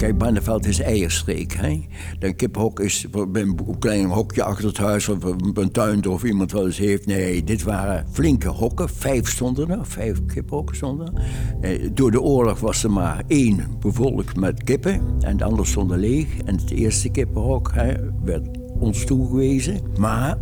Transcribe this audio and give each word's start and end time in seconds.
Kijk, 0.00 0.18
Barneveld 0.18 0.66
is 0.66 0.80
eierstreek. 0.80 1.52
Hè? 1.52 1.86
De 2.18 2.32
kippenhok 2.32 2.80
is 2.80 3.06
een 3.32 3.78
klein 3.78 4.06
hokje 4.06 4.42
achter 4.42 4.66
het 4.66 4.76
huis... 4.76 5.08
of 5.08 5.24
een 5.54 5.70
tuin 5.70 6.06
of 6.06 6.24
iemand 6.24 6.52
wel 6.52 6.66
eens 6.66 6.78
heeft. 6.78 7.06
Nee, 7.06 7.44
dit 7.44 7.62
waren 7.62 8.06
flinke 8.10 8.48
hokken. 8.48 8.88
Vijf 8.88 9.28
stonden 9.28 9.70
er, 9.70 9.86
vijf 9.86 10.26
kippenhokken 10.26 10.76
stonden 10.76 11.12
er. 11.14 11.22
Eh, 11.60 11.90
door 11.92 12.10
de 12.10 12.20
oorlog 12.20 12.60
was 12.60 12.84
er 12.84 12.90
maar 12.90 13.22
één 13.26 13.66
bevolkt 13.80 14.36
met 14.36 14.64
kippen... 14.64 15.00
en 15.20 15.36
de 15.36 15.44
andere 15.44 15.68
stonden 15.68 15.98
leeg. 15.98 16.36
En 16.44 16.56
het 16.56 16.70
eerste 16.70 17.08
kippenhok 17.08 17.70
hè, 17.74 17.94
werd 18.24 18.46
ons 18.78 19.04
toegewezen. 19.04 19.80
Maar 19.98 20.38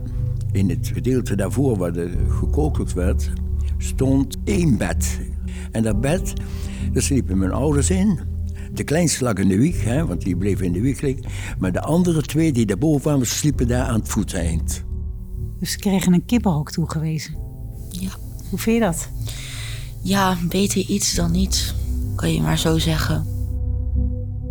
in 0.52 0.70
het 0.70 0.90
gedeelte 0.94 1.36
daarvoor 1.36 1.76
waar 1.76 1.92
de 1.92 2.10
gekokeld 2.28 2.92
werd... 2.92 3.30
stond 3.78 4.36
één 4.44 4.76
bed. 4.76 5.20
En 5.72 5.82
dat 5.82 6.00
bed, 6.00 6.32
daar 6.92 7.02
sliepen 7.02 7.38
mijn 7.38 7.52
ouders 7.52 7.90
in... 7.90 8.36
De 8.72 8.84
kleinste 8.84 9.24
lag 9.24 9.34
in 9.34 9.48
de 9.48 9.58
wieg, 9.58 9.84
hè, 9.84 10.06
want 10.06 10.22
die 10.22 10.36
bleef 10.36 10.60
in 10.60 10.72
de 10.72 10.80
wieg 10.80 11.00
liggen. 11.00 11.24
Maar 11.58 11.72
de 11.72 11.80
andere 11.80 12.22
twee 12.22 12.52
die 12.52 12.66
daarboven 12.66 13.00
kwamen, 13.00 13.26
sliepen 13.26 13.68
daar 13.68 13.84
aan 13.86 13.98
het 13.98 14.08
voeteind. 14.08 14.84
Dus 15.58 15.72
ze 15.72 15.78
kregen 15.78 16.12
een 16.12 16.24
kippenhok 16.24 16.70
toegewezen? 16.70 17.36
Ja. 17.90 18.10
Hoe 18.50 18.58
vind 18.58 18.76
je 18.76 18.82
dat? 18.82 19.10
Ja, 20.02 20.36
beter 20.48 20.80
iets 20.80 21.14
dan 21.14 21.30
niets, 21.30 21.74
kan 22.16 22.32
je 22.32 22.40
maar 22.40 22.58
zo 22.58 22.78
zeggen. 22.78 23.26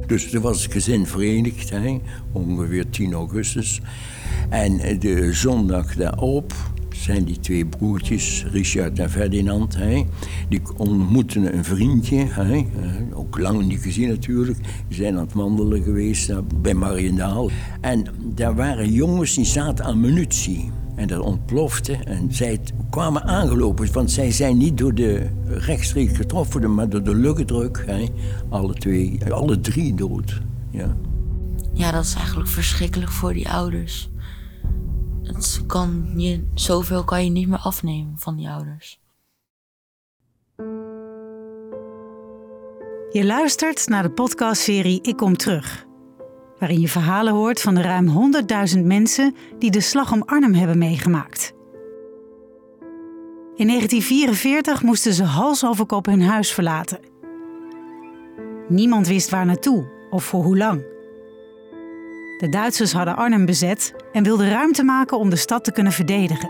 Dus 0.05 0.33
er 0.33 0.41
was 0.41 0.63
het 0.63 0.71
gezin 0.71 1.05
verenigd, 1.05 1.69
hè, 1.69 2.01
ongeveer 2.31 2.89
10 2.89 3.13
augustus. 3.13 3.81
En 4.49 4.99
de 4.99 5.33
zondag 5.33 5.95
daarop 5.95 6.53
zijn 7.03 7.23
die 7.23 7.39
twee 7.39 7.65
broertjes, 7.65 8.45
Richard 8.51 8.99
en 8.99 9.09
Ferdinand. 9.09 9.75
Hè, 9.75 10.03
die 10.49 10.61
ontmoeten 10.77 11.57
een 11.57 11.63
vriendje, 11.63 12.25
hè, 12.29 12.65
ook 13.13 13.37
lang 13.37 13.65
niet 13.65 13.79
gezien 13.79 14.07
natuurlijk. 14.07 14.57
Die 14.87 14.97
zijn 14.97 15.15
aan 15.15 15.23
het 15.23 15.33
wandelen 15.33 15.83
geweest 15.83 16.31
bij 16.61 16.73
Mariendaal. 16.73 17.49
En 17.81 18.05
daar 18.35 18.55
waren 18.55 18.91
jongens 18.91 19.35
die 19.35 19.45
zaten 19.45 19.85
aan 19.85 19.99
munitie. 19.99 20.71
En 20.95 21.07
dat 21.07 21.19
ontplofte 21.19 21.93
en 21.93 22.33
zij 22.33 22.59
kwamen 22.89 23.23
aangelopen, 23.23 23.93
want 23.93 24.11
zij 24.11 24.31
zijn 24.31 24.57
niet 24.57 24.77
door 24.77 24.93
de 24.93 25.27
rechtstreeks 25.45 26.17
getroffen, 26.17 26.73
maar 26.73 26.89
door 26.89 27.03
de 27.03 27.15
luchtdruk. 27.15 27.83
Hè. 27.85 28.05
Alle 28.49 28.73
twee, 28.73 29.19
alle 29.29 29.59
drie 29.59 29.93
dood. 29.95 30.41
Ja. 30.71 30.95
ja, 31.73 31.91
dat 31.91 32.03
is 32.03 32.13
eigenlijk 32.13 32.49
verschrikkelijk 32.49 33.11
voor 33.11 33.33
die 33.33 33.49
ouders 33.49 34.09
het 35.27 35.63
kan 35.67 36.13
je, 36.15 36.47
zoveel 36.53 37.03
kan 37.03 37.23
je 37.23 37.29
niet 37.29 37.47
meer 37.47 37.59
afnemen 37.59 38.13
van 38.17 38.35
die 38.35 38.49
ouders. 38.49 38.99
Je 43.11 43.25
luistert 43.25 43.87
naar 43.87 44.03
de 44.03 44.11
podcastserie 44.11 45.01
Ik 45.01 45.17
Kom 45.17 45.37
Terug. 45.37 45.85
Waarin 46.59 46.79
je 46.79 46.87
verhalen 46.87 47.33
hoort 47.33 47.61
van 47.61 47.75
de 47.75 47.81
ruim 47.81 48.33
100.000 48.75 48.83
mensen 48.83 49.35
die 49.59 49.71
de 49.71 49.81
slag 49.81 50.11
om 50.11 50.23
Arnhem 50.25 50.53
hebben 50.53 50.77
meegemaakt. 50.77 51.53
In 53.55 53.67
1944 53.67 54.83
moesten 54.83 55.13
ze 55.13 55.23
hals 55.23 55.65
over 55.65 55.85
kop 55.85 56.05
hun 56.05 56.21
huis 56.21 56.51
verlaten. 56.51 56.99
Niemand 58.67 59.07
wist 59.07 59.29
waar 59.29 59.45
naartoe 59.45 59.87
of 60.09 60.23
voor 60.23 60.43
hoe 60.43 60.57
lang. 60.57 60.96
De 62.37 62.49
Duitsers 62.49 62.91
hadden 62.91 63.15
Arnhem 63.15 63.45
bezet 63.45 63.93
en 64.11 64.23
wilden 64.23 64.49
ruimte 64.49 64.83
maken 64.83 65.19
om 65.19 65.29
de 65.29 65.35
stad 65.35 65.63
te 65.63 65.71
kunnen 65.71 65.93
verdedigen. 65.93 66.49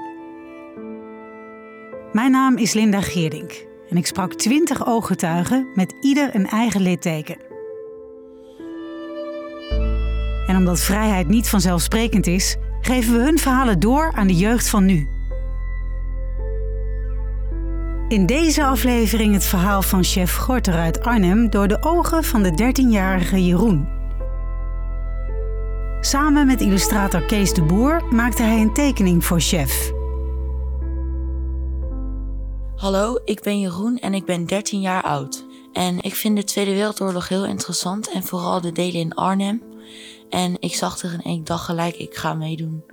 Mijn 2.12 2.32
naam 2.32 2.58
is 2.58 2.74
Linda 2.74 3.02
Geerdink 3.02 3.66
en 3.90 3.98
ik 3.98 4.06
sprak 4.06 4.34
twintig 4.34 4.88
ooggetuigen 4.88 5.68
met 5.76 5.96
ieder 6.02 6.36
een 6.36 6.48
eigen 6.48 6.82
litteken. 6.82 7.38
En 10.48 10.56
omdat 10.56 10.80
vrijheid 10.80 11.28
niet 11.28 11.50
vanzelfsprekend 11.50 12.28
is, 12.28 12.58
geven 12.82 13.14
we 13.14 13.20
hun 13.20 13.40
verhalen 13.40 13.80
door 13.80 14.12
aan 14.16 14.28
de 14.28 14.36
jeugd 14.36 14.70
van 14.70 14.86
nu. 14.86 15.08
In 18.08 18.26
deze 18.26 18.66
aflevering 18.66 19.34
het 19.34 19.46
verhaal 19.46 19.82
van 19.82 20.04
chef 20.04 20.36
Gorter 20.36 20.74
uit 20.74 21.04
Arnhem 21.04 21.50
door 21.50 21.68
de 21.68 21.84
ogen 21.84 22.24
van 22.24 22.44
de 22.44 22.52
13-jarige 22.52 23.46
Jeroen. 23.46 23.97
Samen 26.02 26.48
met 26.48 26.62
illustrator 26.62 27.26
Kees 27.26 27.54
de 27.54 27.64
Boer 27.64 28.06
maakte 28.14 28.44
hij 28.44 28.62
een 28.62 28.74
tekening 28.74 29.26
voor 29.26 29.40
Chef. 29.40 29.92
Hallo, 32.76 33.20
ik 33.26 33.42
ben 33.42 33.60
Jeroen 33.60 34.00
en 34.00 34.14
ik 34.14 34.26
ben 34.26 34.46
13 34.46 34.82
jaar 34.82 35.04
oud. 35.04 35.46
En 35.74 36.02
ik 36.02 36.16
vind 36.16 36.36
de 36.36 36.44
Tweede 36.44 36.74
Wereldoorlog 36.74 37.28
heel 37.28 37.46
interessant 37.46 38.12
en 38.12 38.24
vooral 38.24 38.62
de 38.62 38.72
delen 38.72 39.00
in 39.00 39.14
Arnhem. 39.14 39.64
En 40.30 40.56
ik 40.60 40.76
zag 40.76 41.04
er 41.04 41.14
in 41.14 41.22
één 41.22 41.44
dag 41.44 41.66
gelijk, 41.66 41.96
ik 41.96 42.16
ga 42.16 42.34
meedoen. 42.34 42.84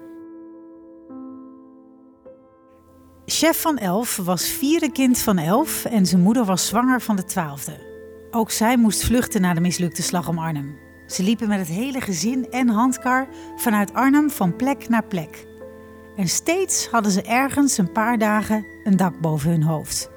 Chef 3.27 3.61
van 3.61 3.79
Elf 3.79 4.17
was 4.17 4.47
vierde 4.47 4.93
kind 4.93 5.19
van 5.19 5.39
elf 5.39 5.85
en 5.85 6.07
zijn 6.07 6.23
moeder 6.23 6.45
was 6.45 6.67
zwanger 6.67 7.01
van 7.01 7.17
de 7.17 7.25
twaalfde. 7.25 7.93
Ook 8.31 8.51
zij 8.51 8.77
moest 8.77 9.05
vluchten 9.05 9.41
na 9.41 9.55
de 9.55 9.61
mislukte 9.61 10.03
slag 10.03 10.29
om 10.29 10.39
Arnhem. 10.39 10.84
Ze 11.07 11.23
liepen 11.23 11.49
met 11.49 11.59
het 11.59 11.69
hele 11.69 12.01
gezin 12.01 12.51
en 12.51 12.69
handkar 12.69 13.29
vanuit 13.57 13.93
Arnhem 13.93 14.31
van 14.31 14.57
plek 14.57 14.89
naar 14.89 15.05
plek. 15.05 15.47
En 16.17 16.29
steeds 16.29 16.89
hadden 16.89 17.13
ze 17.13 17.23
ergens 17.23 17.79
een 17.79 17.93
paar 17.93 18.19
dagen 18.19 18.67
een 18.85 18.97
dak 18.97 19.21
boven 19.21 19.51
hun 19.51 19.63
hoofd. 19.63 20.11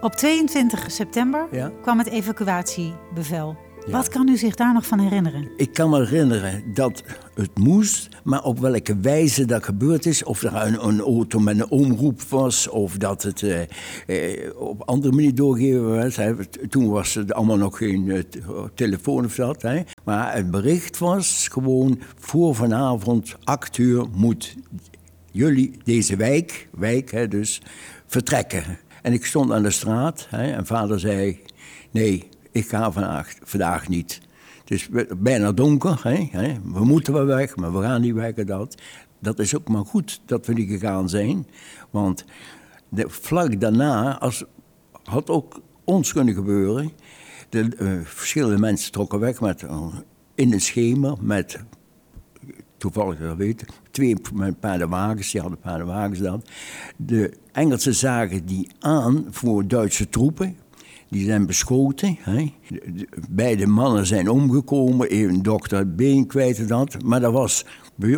Op 0.00 0.12
22 0.12 0.90
september 0.90 1.48
kwam 1.82 1.98
het 1.98 2.08
evacuatiebevel. 2.08 3.56
Wat 3.86 4.08
kan 4.08 4.28
u 4.28 4.36
zich 4.36 4.54
daar 4.54 4.72
nog 4.72 4.86
van 4.86 4.98
herinneren? 4.98 5.48
Ik 5.56 5.72
kan 5.72 5.90
me 5.90 5.98
herinneren 5.98 6.74
dat 6.74 7.02
het 7.34 7.58
moest, 7.58 8.08
maar 8.24 8.42
op 8.42 8.58
welke 8.58 8.96
wijze 8.96 9.44
dat 9.44 9.64
gebeurd 9.64 10.06
is. 10.06 10.24
Of 10.24 10.42
er 10.42 10.54
een, 10.54 10.86
een 10.86 11.00
auto 11.00 11.38
met 11.38 11.60
een 11.60 11.70
omroep 11.70 12.22
was, 12.22 12.68
of 12.68 12.96
dat 12.96 13.22
het 13.22 13.40
uh, 13.40 13.60
uh, 14.06 14.60
op 14.60 14.82
andere 14.82 15.14
manier 15.14 15.34
doorgegeven 15.34 15.90
werd. 15.90 16.16
Hè. 16.16 16.46
Toen 16.46 16.88
was 16.88 17.16
er 17.16 17.32
allemaal 17.32 17.56
nog 17.56 17.76
geen 17.78 18.06
uh, 18.06 18.22
telefoon 18.74 19.24
of 19.24 19.34
dat. 19.34 19.62
Hè. 19.62 19.82
Maar 20.04 20.34
het 20.34 20.50
bericht 20.50 20.98
was 20.98 21.48
gewoon 21.50 22.00
voor 22.18 22.54
vanavond, 22.54 23.36
acht 23.44 23.78
uur, 23.78 24.06
moet 24.14 24.54
jullie 25.30 25.76
deze 25.84 26.16
wijk, 26.16 26.68
wijk 26.70 27.10
hè, 27.10 27.28
dus, 27.28 27.62
vertrekken. 28.06 28.78
En 29.02 29.12
ik 29.12 29.24
stond 29.24 29.52
aan 29.52 29.62
de 29.62 29.70
straat 29.70 30.26
hè, 30.30 30.52
en 30.52 30.66
vader 30.66 31.00
zei, 31.00 31.40
nee, 31.90 32.28
ik 32.52 32.68
ga 32.68 32.92
vandaag, 32.92 33.34
vandaag 33.42 33.88
niet. 33.88 34.20
Het 34.60 34.70
is 34.70 34.88
bijna 35.16 35.52
donker, 35.52 36.00
hè, 36.30 36.60
we 36.64 36.84
moeten 36.84 37.12
wel 37.12 37.24
weg, 37.24 37.56
maar 37.56 37.72
we 37.72 37.82
gaan 37.82 38.00
niet 38.00 38.14
weg. 38.14 38.34
Dat. 38.34 38.82
dat 39.18 39.38
is 39.38 39.56
ook 39.56 39.68
maar 39.68 39.84
goed 39.84 40.20
dat 40.24 40.46
we 40.46 40.52
niet 40.52 40.70
gegaan 40.70 41.08
zijn. 41.08 41.46
Want 41.90 42.24
de, 42.88 43.04
vlak 43.08 43.60
daarna 43.60 44.18
als, 44.18 44.44
had 45.02 45.30
ook 45.30 45.60
ons 45.84 46.12
kunnen 46.12 46.34
gebeuren. 46.34 46.90
De 47.48 47.70
uh, 47.78 48.00
verschillende 48.04 48.58
mensen 48.58 48.92
trokken 48.92 49.18
weg 49.18 49.40
met, 49.40 49.62
uh, 49.62 49.86
in 50.34 50.52
een 50.52 50.60
schema 50.60 51.16
met, 51.20 51.58
toevallig 52.76 53.18
dat 53.18 53.36
weten, 53.36 53.66
twee 53.90 54.16
met 54.34 54.60
paardenwagens, 54.60 55.30
die 55.30 55.40
hadden 55.40 55.58
paardenwagens 55.58 56.18
dan. 56.18 56.42
De 56.96 57.32
Engelsen 57.52 57.94
zagen 57.94 58.46
die 58.46 58.70
aan 58.80 59.26
voor 59.30 59.66
Duitse 59.66 60.08
troepen, 60.08 60.56
die 61.12 61.24
zijn 61.24 61.46
beschoten. 61.46 62.18
Hè. 62.20 62.52
Beide 63.30 63.66
mannen 63.66 64.06
zijn 64.06 64.28
omgekomen, 64.28 65.14
een 65.14 65.42
dokter 65.42 65.94
been 65.94 66.26
kwijt 66.26 66.68
dat. 66.68 67.02
Maar 67.02 67.20
dat 67.20 67.32
was 67.32 67.66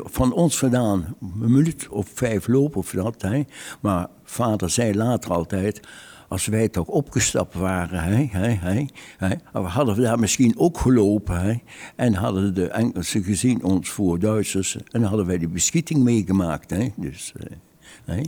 van 0.04 0.32
ons 0.32 0.58
vandaan 0.58 1.16
een 1.20 1.52
minuut 1.52 1.88
of 1.88 2.08
vijf 2.14 2.46
lopen 2.46 2.78
of 2.78 2.90
dat. 2.90 3.22
Hè. 3.22 3.42
Maar 3.80 4.08
vader 4.24 4.70
zei 4.70 4.94
later 4.94 5.30
altijd, 5.30 5.80
als 6.28 6.46
wij 6.46 6.68
toch 6.68 6.86
opgestapt 6.86 7.54
waren, 7.54 8.02
hè, 8.02 8.28
hè, 8.30 8.48
hè, 8.48 8.84
hè, 9.16 9.36
hadden 9.62 9.94
we 9.94 10.02
daar 10.02 10.18
misschien 10.18 10.58
ook 10.58 10.78
gelopen. 10.78 11.40
Hè, 11.40 11.54
en 11.96 12.14
hadden 12.14 12.54
de 12.54 12.68
Engelsen 12.68 13.22
gezien 13.22 13.62
ons 13.64 13.90
voor 13.90 14.18
Duitsers. 14.18 14.76
En 14.90 15.02
hadden 15.02 15.26
wij 15.26 15.38
die 15.38 15.48
beschieting 15.48 16.02
meegemaakt. 16.02 16.70
Hè, 16.70 16.88
dus, 16.96 17.32
uh, 17.36 17.56
hè. 18.04 18.22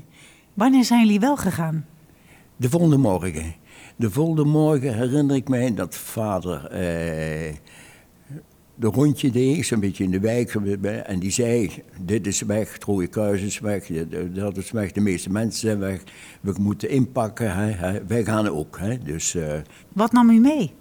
Wanneer 0.55 0.85
zijn 0.85 1.05
jullie 1.05 1.21
wel 1.21 1.37
gegaan? 1.37 1.87
De 2.57 2.69
volgende 2.69 2.97
morgen. 2.97 3.55
De 3.99 4.11
volgende 4.11 4.45
morgen 4.45 4.95
herinner 4.95 5.37
ik 5.37 5.49
mij 5.49 5.75
dat 5.75 5.95
vader 5.95 6.67
eh, 6.67 7.55
de 8.75 8.87
rondje 8.87 9.31
deed, 9.31 9.67
zo'n 9.67 9.81
beetje 9.81 10.05
in 10.05 10.11
de 10.11 10.21
wijk. 10.21 10.55
En 10.85 11.19
die 11.19 11.31
zei, 11.31 11.83
dit 12.01 12.27
is 12.27 12.41
weg, 12.41 12.73
het 12.73 12.85
Rode 12.85 13.07
Kruis 13.07 13.43
is 13.43 13.59
weg, 13.59 13.87
dat 14.35 14.57
is 14.57 14.71
weg, 14.71 14.93
de 14.93 15.01
meeste 15.01 15.31
mensen 15.31 15.61
zijn 15.61 15.79
weg. 15.79 16.03
We 16.41 16.55
moeten 16.61 16.91
inpakken, 16.91 17.55
hè, 17.55 18.05
wij 18.07 18.25
gaan 18.25 18.49
ook. 18.49 18.79
Hè. 18.79 18.99
Dus, 18.99 19.35
uh, 19.35 19.55
wat 19.93 20.13
nam 20.13 20.31
u 20.31 20.39
mee? 20.39 20.73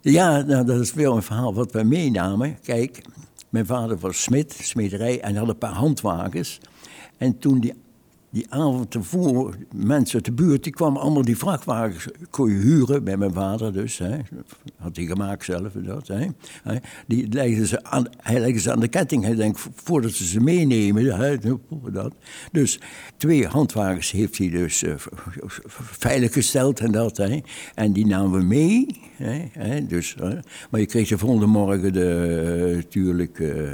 Ja, 0.00 0.40
nou, 0.40 0.66
dat 0.66 0.80
is 0.80 0.94
wel 0.94 1.16
een 1.16 1.22
verhaal 1.22 1.54
wat 1.54 1.72
wij 1.72 1.84
meenamen. 1.84 2.58
Kijk, 2.62 3.02
mijn 3.48 3.66
vader 3.66 3.98
was 3.98 4.22
smid, 4.22 4.52
smederij, 4.52 5.20
en 5.20 5.36
had 5.36 5.48
een 5.48 5.58
paar 5.58 5.72
handwagens. 5.72 6.60
En 7.18 7.38
toen 7.38 7.60
die 7.60 7.74
die 8.36 8.46
avond 8.48 8.94
ervoor, 8.94 9.54
mensen 9.74 10.14
uit 10.14 10.24
de 10.24 10.32
buurt, 10.32 10.62
die 10.62 10.72
kwamen 10.72 11.00
allemaal 11.00 11.24
die 11.24 11.36
vrachtwagens, 11.36 12.08
kon 12.30 12.50
je 12.50 12.56
huren, 12.56 13.04
bij 13.04 13.16
mijn 13.16 13.32
vader 13.32 13.72
dus, 13.72 13.98
hè, 13.98 14.18
had 14.76 14.96
hij 14.96 15.04
gemaakt 15.04 15.44
zelf 15.44 15.72
dat, 15.72 16.06
hè, 16.08 16.26
die 17.06 17.28
legden 17.32 17.66
ze 17.66 17.84
aan, 17.84 18.06
hij 18.20 18.40
legde 18.40 18.60
ze 18.60 18.72
aan 18.72 18.80
de 18.80 18.88
ketting, 18.88 19.24
hij 19.24 19.34
denkt, 19.34 19.66
voordat 19.74 20.12
ze 20.12 20.26
ze 20.26 20.40
meenemen, 20.40 21.16
hè, 21.16 21.36
dat. 21.92 22.14
Dus 22.52 22.80
twee 23.16 23.46
handwagens 23.46 24.10
heeft 24.10 24.38
hij 24.38 24.48
dus 24.48 24.82
uh, 24.82 24.94
veilig 25.74 26.32
gesteld 26.32 26.80
en 26.80 26.92
dat, 26.92 27.16
hè, 27.16 27.40
en 27.74 27.92
die 27.92 28.06
namen 28.06 28.38
we 28.38 28.44
mee, 28.44 28.86
hè, 29.52 29.86
dus, 29.86 30.14
maar 30.70 30.80
je 30.80 30.86
kreeg 30.86 31.08
de 31.08 31.18
volgende 31.18 31.46
morgen 31.46 31.92
natuurlijk, 32.74 33.38
uh, 33.38 33.72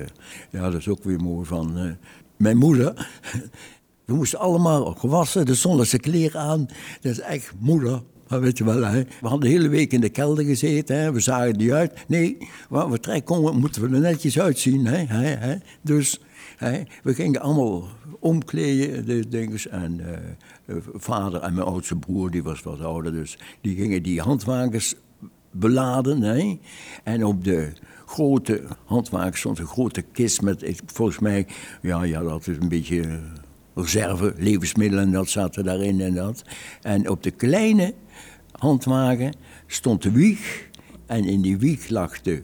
ja, 0.51 0.71
dat 0.71 0.75
is 0.75 0.89
ook 0.89 1.05
weer 1.05 1.21
mooi 1.21 1.47
van, 1.47 1.97
mijn 2.37 2.57
moeder, 2.57 3.09
we 4.05 4.15
moesten 4.15 4.39
allemaal 4.39 4.85
gewassen, 4.95 5.47
de 5.47 5.55
zonnige 5.55 5.99
kleren 5.99 6.41
aan. 6.41 6.69
Dat 7.01 7.13
is 7.13 7.21
echt 7.21 7.53
moeder. 7.59 8.03
Weet 8.29 8.59
je 8.59 8.65
wel? 8.65 8.81
We 8.81 9.07
hadden 9.21 9.41
de 9.41 9.49
hele 9.49 9.69
week 9.69 9.93
in 9.93 10.01
de 10.01 10.09
kelder 10.09 10.45
gezeten, 10.45 10.97
hè? 10.97 11.13
we 11.13 11.21
zagen 11.21 11.57
niet 11.57 11.71
uit. 11.71 12.05
Nee, 12.09 12.37
waar 12.69 12.91
we 12.91 13.01
terecht 13.01 13.25
komen, 13.25 13.59
moeten 13.59 13.83
we 13.83 13.95
er 13.95 14.01
netjes 14.01 14.41
uitzien. 14.41 14.87
Hè? 14.87 14.97
Hè? 15.15 15.57
Dus 15.83 16.21
hè? 16.57 16.83
we 17.03 17.15
gingen 17.15 17.41
allemaal 17.41 17.89
omkleden, 18.19 19.07
de. 19.31 19.69
En 19.71 20.01
uh, 20.67 20.77
vader 20.95 21.41
en 21.41 21.55
mijn 21.55 21.67
oudste 21.67 21.97
broer, 21.97 22.31
die 22.31 22.43
was 22.43 22.63
wat 22.63 22.81
ouder, 22.81 23.13
dus 23.13 23.39
die 23.61 23.77
gingen 23.77 24.03
die 24.03 24.21
handwagens 24.21 24.95
beladen. 25.51 26.23
Hè? 26.23 26.59
En 27.05 27.25
op 27.25 27.45
de 27.45 27.73
grote 28.07 28.63
handwagen 28.85 29.39
stond 29.39 29.59
een 29.59 29.67
grote 29.67 30.03
kist 30.03 30.43
met, 30.43 30.83
volgens 30.87 31.19
mij, 31.19 31.47
ja, 31.83 32.03
ja 32.03 32.23
dat 32.23 32.47
is 32.47 32.57
een 32.57 32.69
beetje 32.69 33.21
reserve, 33.75 34.35
levensmiddelen, 34.37 35.11
dat 35.11 35.29
zaten 35.29 35.65
daarin 35.65 36.01
en 36.01 36.15
dat. 36.15 36.43
En 36.83 37.09
op 37.09 37.23
de 37.23 37.31
kleine 37.31 37.95
handwagen 38.53 39.35
stond 39.67 40.03
de 40.03 40.11
wieg. 40.11 40.71
En 41.07 41.25
in 41.25 41.41
die 41.41 41.59
wieg 41.59 41.89
lag 41.89 42.21
de 42.21 42.43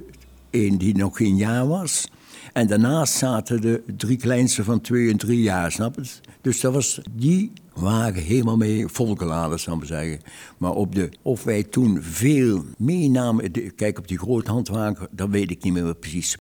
een 0.50 0.78
die 0.78 0.96
nog 0.96 1.16
geen 1.16 1.36
jaar 1.36 1.68
was. 1.68 2.10
En 2.52 2.66
daarnaast 2.66 3.14
zaten 3.14 3.60
de 3.60 3.82
drie 3.96 4.16
kleinste 4.16 4.64
van 4.64 4.80
twee 4.80 5.10
en 5.10 5.16
drie 5.16 5.42
jaar, 5.42 5.72
snap 5.72 5.94
je? 5.94 6.10
Dus 6.40 6.60
dat 6.60 6.72
was 6.72 7.00
die 7.10 7.52
wagen 7.74 8.22
helemaal 8.22 8.56
mee 8.56 8.88
volgeladen, 8.88 9.60
zou 9.60 9.78
ik 9.78 9.84
zeggen. 9.84 10.20
Maar 10.58 10.72
op 10.72 10.94
de, 10.94 11.08
of 11.22 11.44
wij 11.44 11.62
toen 11.62 12.02
veel 12.02 12.64
meenamen, 12.78 13.74
kijk 13.74 13.98
op 13.98 14.08
die 14.08 14.18
grote 14.18 14.50
handwagen, 14.50 15.08
dat 15.10 15.28
weet 15.28 15.50
ik 15.50 15.62
niet 15.62 15.72
meer 15.72 15.94
precies. 15.94 16.36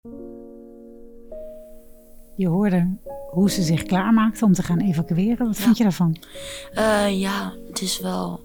Je 2.35 2.47
hoorde 2.47 2.97
hoe 3.33 3.51
ze 3.51 3.61
zich 3.61 3.83
klaarmaakte 3.83 4.45
om 4.45 4.53
te 4.53 4.63
gaan 4.63 4.79
evacueren. 4.79 5.47
Wat 5.47 5.57
vind 5.57 5.77
je 5.77 5.83
daarvan? 5.83 6.17
Uh, 6.73 7.19
ja, 7.19 7.53
het 7.67 7.81
is 7.81 7.99
wel 7.99 8.39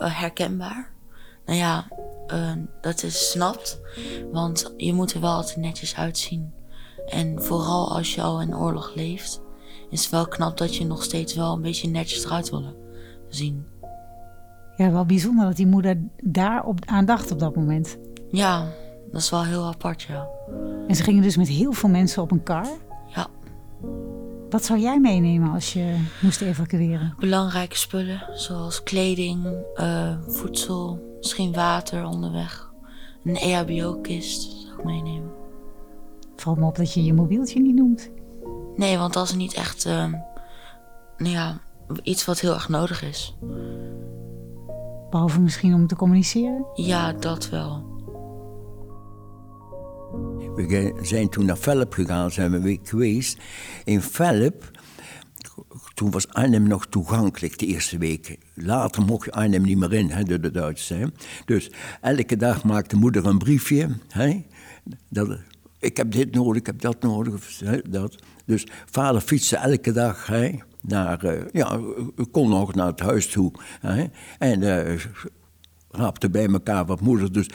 uh, 0.00 0.20
herkenbaar. 0.20 0.92
Nou 1.46 1.58
ja, 1.58 1.88
uh, 2.32 2.52
dat 2.80 3.02
is 3.02 3.30
snapt. 3.30 3.80
Want 4.32 4.74
je 4.76 4.92
moet 4.92 5.12
er 5.12 5.20
wel 5.20 5.32
altijd 5.32 5.56
netjes 5.56 5.96
uitzien. 5.96 6.52
En 7.06 7.42
vooral 7.42 7.96
als 7.96 8.14
je 8.14 8.22
al 8.22 8.40
in 8.40 8.56
oorlog 8.56 8.92
leeft, 8.94 9.40
is 9.90 10.02
het 10.02 10.10
wel 10.10 10.28
knap 10.28 10.56
dat 10.56 10.76
je 10.76 10.86
nog 10.86 11.02
steeds 11.02 11.34
wel 11.34 11.52
een 11.52 11.62
beetje 11.62 11.88
netjes 11.88 12.24
eruit 12.24 12.50
wil 12.50 12.76
zien. 13.28 13.66
Ja, 14.76 14.90
wel 14.90 15.06
bijzonder 15.06 15.46
dat 15.46 15.56
die 15.56 15.66
moeder 15.66 15.98
daar 16.22 16.64
op, 16.64 16.78
aan 16.84 17.04
dacht 17.04 17.30
op 17.30 17.38
dat 17.38 17.56
moment. 17.56 17.98
Ja, 18.30 18.68
dat 19.12 19.20
is 19.20 19.30
wel 19.30 19.44
heel 19.44 19.64
apart, 19.64 20.02
ja. 20.02 20.28
En 20.86 20.94
ze 20.94 21.02
gingen 21.02 21.22
dus 21.22 21.36
met 21.36 21.48
heel 21.48 21.72
veel 21.72 21.88
mensen 21.88 22.22
op 22.22 22.30
een 22.30 22.42
kar? 22.42 22.66
Wat 24.50 24.64
zou 24.64 24.78
jij 24.78 25.00
meenemen 25.00 25.52
als 25.52 25.72
je 25.72 26.06
moest 26.22 26.40
evacueren? 26.40 27.14
Belangrijke 27.18 27.76
spullen, 27.76 28.22
zoals 28.34 28.82
kleding, 28.82 29.46
uh, 29.76 30.16
voedsel, 30.26 31.16
misschien 31.18 31.52
water 31.52 32.04
onderweg. 32.04 32.72
Een 33.24 33.36
EHBO-kist 33.36 34.42
zou 34.42 34.78
ik 34.78 34.84
meenemen. 34.84 35.30
Valt 36.36 36.58
me 36.58 36.66
op 36.66 36.76
dat 36.76 36.94
je 36.94 37.04
je 37.04 37.14
mobieltje 37.14 37.60
niet 37.60 37.74
noemt. 37.74 38.10
Nee, 38.76 38.98
want 38.98 39.12
dat 39.12 39.26
is 39.26 39.34
niet 39.34 39.54
echt 39.54 39.86
uh, 39.86 40.12
nou 41.16 41.32
ja, 41.32 41.58
iets 42.02 42.24
wat 42.24 42.40
heel 42.40 42.54
erg 42.54 42.68
nodig 42.68 43.02
is. 43.02 43.36
Behalve 45.10 45.40
misschien 45.40 45.74
om 45.74 45.86
te 45.86 45.96
communiceren? 45.96 46.66
Ja, 46.74 47.12
dat 47.12 47.48
wel. 47.48 47.89
We 50.68 50.98
zijn 51.02 51.28
toen 51.28 51.44
naar 51.44 51.58
Velp 51.58 51.92
gegaan, 51.92 52.30
zijn 52.30 52.50
we 52.50 52.56
een 52.56 52.62
week 52.62 52.88
geweest. 52.88 53.38
In 53.84 54.00
Velp, 54.00 54.70
toen 55.94 56.10
was 56.10 56.28
Arnhem 56.28 56.68
nog 56.68 56.86
toegankelijk 56.86 57.58
de 57.58 57.66
eerste 57.66 57.98
week. 57.98 58.38
Later 58.54 59.02
mocht 59.02 59.24
je 59.24 59.32
Arnhem 59.32 59.62
niet 59.62 59.78
meer 59.78 59.92
in, 59.92 60.10
hè, 60.10 60.22
door 60.22 60.40
de 60.40 60.50
Duitsers. 60.50 61.10
Dus 61.44 61.70
elke 62.00 62.36
dag 62.36 62.64
maakte 62.64 62.96
moeder 62.96 63.26
een 63.26 63.38
briefje. 63.38 63.88
Hè, 64.08 64.44
dat, 65.08 65.38
ik 65.78 65.96
heb 65.96 66.12
dit 66.12 66.34
nodig, 66.34 66.60
ik 66.60 66.66
heb 66.66 66.80
dat 66.80 67.02
nodig. 67.02 67.60
Hè, 67.64 67.80
dat. 67.90 68.16
Dus 68.44 68.66
vader 68.90 69.20
fietste 69.20 69.56
elke 69.56 69.92
dag 69.92 70.26
hè, 70.26 70.58
naar, 70.80 71.24
uh, 71.24 71.42
ja, 71.52 71.80
kon 72.30 72.48
nog 72.48 72.74
naar 72.74 72.86
het 72.86 73.00
huis 73.00 73.26
toe. 73.26 73.52
Hè, 73.80 74.04
en 74.38 74.62
uh, 74.62 75.00
raapte 75.90 76.30
bij 76.30 76.46
elkaar 76.46 76.86
wat 76.86 77.00
moeder. 77.00 77.32
Dus 77.32 77.48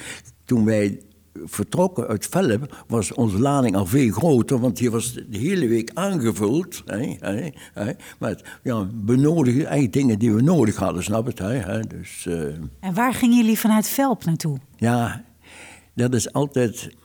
toen 0.46 0.66
wij 0.66 1.02
vertrokken 1.43 2.07
uit 2.07 2.27
Velp 2.27 2.83
was 2.87 3.13
onze 3.13 3.39
lading 3.39 3.75
al 3.75 3.85
veel 3.85 4.11
groter, 4.11 4.59
want 4.59 4.77
die 4.77 4.91
was 4.91 5.13
de 5.13 5.37
hele 5.37 5.67
week 5.67 5.91
aangevuld. 5.93 6.83
Hè, 6.85 7.15
hè, 7.19 7.49
hè, 7.73 7.91
met 8.19 8.43
ja, 8.63 8.87
benodigde 8.93 9.63
eigenlijk 9.63 9.93
dingen 9.93 10.19
die 10.19 10.33
we 10.33 10.41
nodig 10.41 10.75
hadden, 10.75 11.03
snap 11.03 11.25
het? 11.25 11.39
Hè, 11.39 11.79
dus, 11.79 12.25
uh... 12.29 12.43
En 12.79 12.93
waar 12.93 13.13
gingen 13.13 13.37
jullie 13.37 13.59
vanuit 13.59 13.87
Velp 13.87 14.25
naartoe? 14.25 14.57
Ja, 14.77 15.23
dat 15.93 16.13
is 16.13 16.33
altijd 16.33 16.95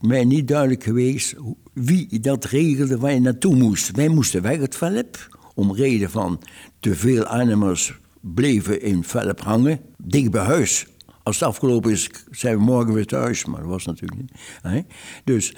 mij 0.00 0.24
niet 0.24 0.48
duidelijk 0.48 0.84
geweest 0.84 1.34
wie 1.72 2.20
dat 2.20 2.44
regelde 2.44 2.98
waar 2.98 3.12
je 3.12 3.20
naartoe 3.20 3.54
moest. 3.54 3.90
Wij 3.90 4.08
moesten 4.08 4.42
weg 4.42 4.60
uit 4.60 4.76
Velp, 4.76 5.38
om 5.54 5.74
reden 5.74 6.10
van 6.10 6.40
te 6.80 6.94
veel 6.94 7.24
animals 7.24 7.92
bleven 8.20 8.82
in 8.82 9.04
Velp 9.04 9.40
hangen, 9.40 9.80
dicht 9.96 10.30
bij 10.30 10.44
huis 10.44 10.86
als 11.28 11.38
het 11.38 11.48
afgelopen 11.48 11.90
is, 11.90 12.10
zijn 12.30 12.56
we 12.56 12.62
morgen 12.62 12.94
weer 12.94 13.06
thuis. 13.06 13.44
Maar 13.44 13.60
dat 13.60 13.68
was 13.68 13.84
natuurlijk 13.84 14.20
niet. 14.20 14.84
Dus 15.24 15.54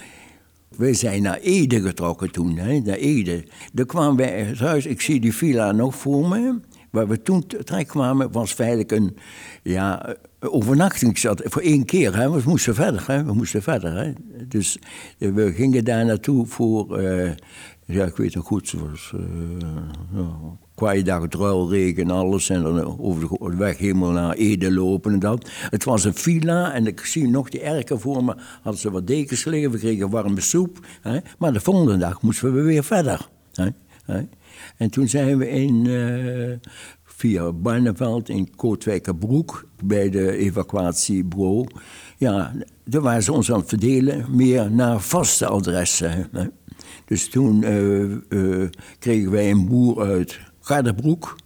wij 0.68 0.94
zijn 0.94 1.22
naar 1.22 1.38
Ede 1.38 1.80
getrokken 1.80 2.30
toen, 2.30 2.54
naar 2.54 2.96
Ede. 2.96 3.44
Daar 3.72 3.86
kwamen 3.86 4.16
wij 4.16 4.44
het 4.44 4.58
huis, 4.58 4.86
ik 4.86 5.00
zie 5.00 5.20
die 5.20 5.34
villa 5.34 5.72
nog 5.72 5.94
voor 5.94 6.28
me. 6.28 6.60
Waar 6.90 7.08
we 7.08 7.22
toen 7.22 7.46
terecht 7.46 7.86
kwamen, 7.88 8.32
was 8.32 8.52
feitelijk 8.52 8.90
een 8.92 9.16
ja, 9.62 10.16
overnachting. 10.40 11.18
Voor 11.36 11.62
één 11.62 11.84
keer, 11.84 12.16
hè? 12.16 12.30
we 12.30 12.42
moesten 12.44 12.74
verder. 12.74 13.04
Hè? 13.06 13.24
We 13.24 13.32
moesten 13.32 13.62
verder 13.62 13.92
hè? 13.96 14.12
Dus 14.48 14.78
we 15.18 15.52
gingen 15.52 15.84
daar 15.84 16.04
naartoe 16.04 16.46
voor, 16.46 17.02
uh, 17.02 17.30
ja, 17.86 18.04
ik 18.04 18.16
weet 18.16 18.34
nog 18.34 18.46
goed, 18.46 18.70
het 18.70 18.80
was 18.80 19.12
uh, 19.14 20.22
kwaaie 20.80 21.02
dag, 21.02 21.28
druilregen 21.28 22.02
en 22.02 22.10
alles. 22.10 22.50
En 22.50 22.62
dan 22.62 22.98
over 22.98 23.50
de 23.50 23.56
weg 23.56 23.78
helemaal 23.78 24.10
naar 24.10 24.34
Ede 24.34 24.72
lopen 24.72 25.12
en 25.12 25.18
dat. 25.18 25.50
Het 25.70 25.84
was 25.84 26.04
een 26.04 26.14
villa 26.14 26.72
en 26.72 26.86
ik 26.86 27.00
zie 27.00 27.28
nog 27.28 27.48
die 27.48 27.60
erken 27.60 28.00
voor 28.00 28.24
me. 28.24 28.34
Hadden 28.62 28.80
ze 28.80 28.90
wat 28.90 29.06
dekens 29.06 29.44
liggen, 29.44 29.70
we 29.70 29.78
kregen 29.78 30.10
warme 30.10 30.40
soep. 30.40 30.78
Hè. 31.00 31.18
Maar 31.38 31.52
de 31.52 31.60
volgende 31.60 31.96
dag 31.96 32.22
moesten 32.22 32.54
we 32.54 32.62
weer 32.62 32.84
verder. 32.84 33.28
Hè. 33.52 33.68
Hè. 34.04 34.20
En 34.76 34.90
toen 34.90 35.08
zijn 35.08 35.38
we 35.38 35.50
in, 35.50 35.84
uh, 35.84 36.56
via 37.04 37.52
Barneveld 37.52 38.28
in 38.28 38.54
Kootwijkerbroek 38.56 39.64
bij 39.84 40.10
de 40.10 40.36
evacuatiebureau. 40.36 41.66
Ja, 42.16 42.52
daar 42.84 43.02
waren 43.02 43.22
ze 43.22 43.32
ons 43.32 43.52
aan 43.52 43.58
het 43.58 43.68
verdelen, 43.68 44.24
meer 44.28 44.70
naar 44.70 45.00
vaste 45.00 45.46
adressen. 45.46 46.30
Dus 47.04 47.28
toen 47.28 47.62
uh, 47.62 48.16
uh, 48.28 48.68
kregen 48.98 49.30
wij 49.30 49.50
een 49.50 49.66
boer 49.66 50.02
uit 50.02 50.49
Gardebroek, 50.60 51.36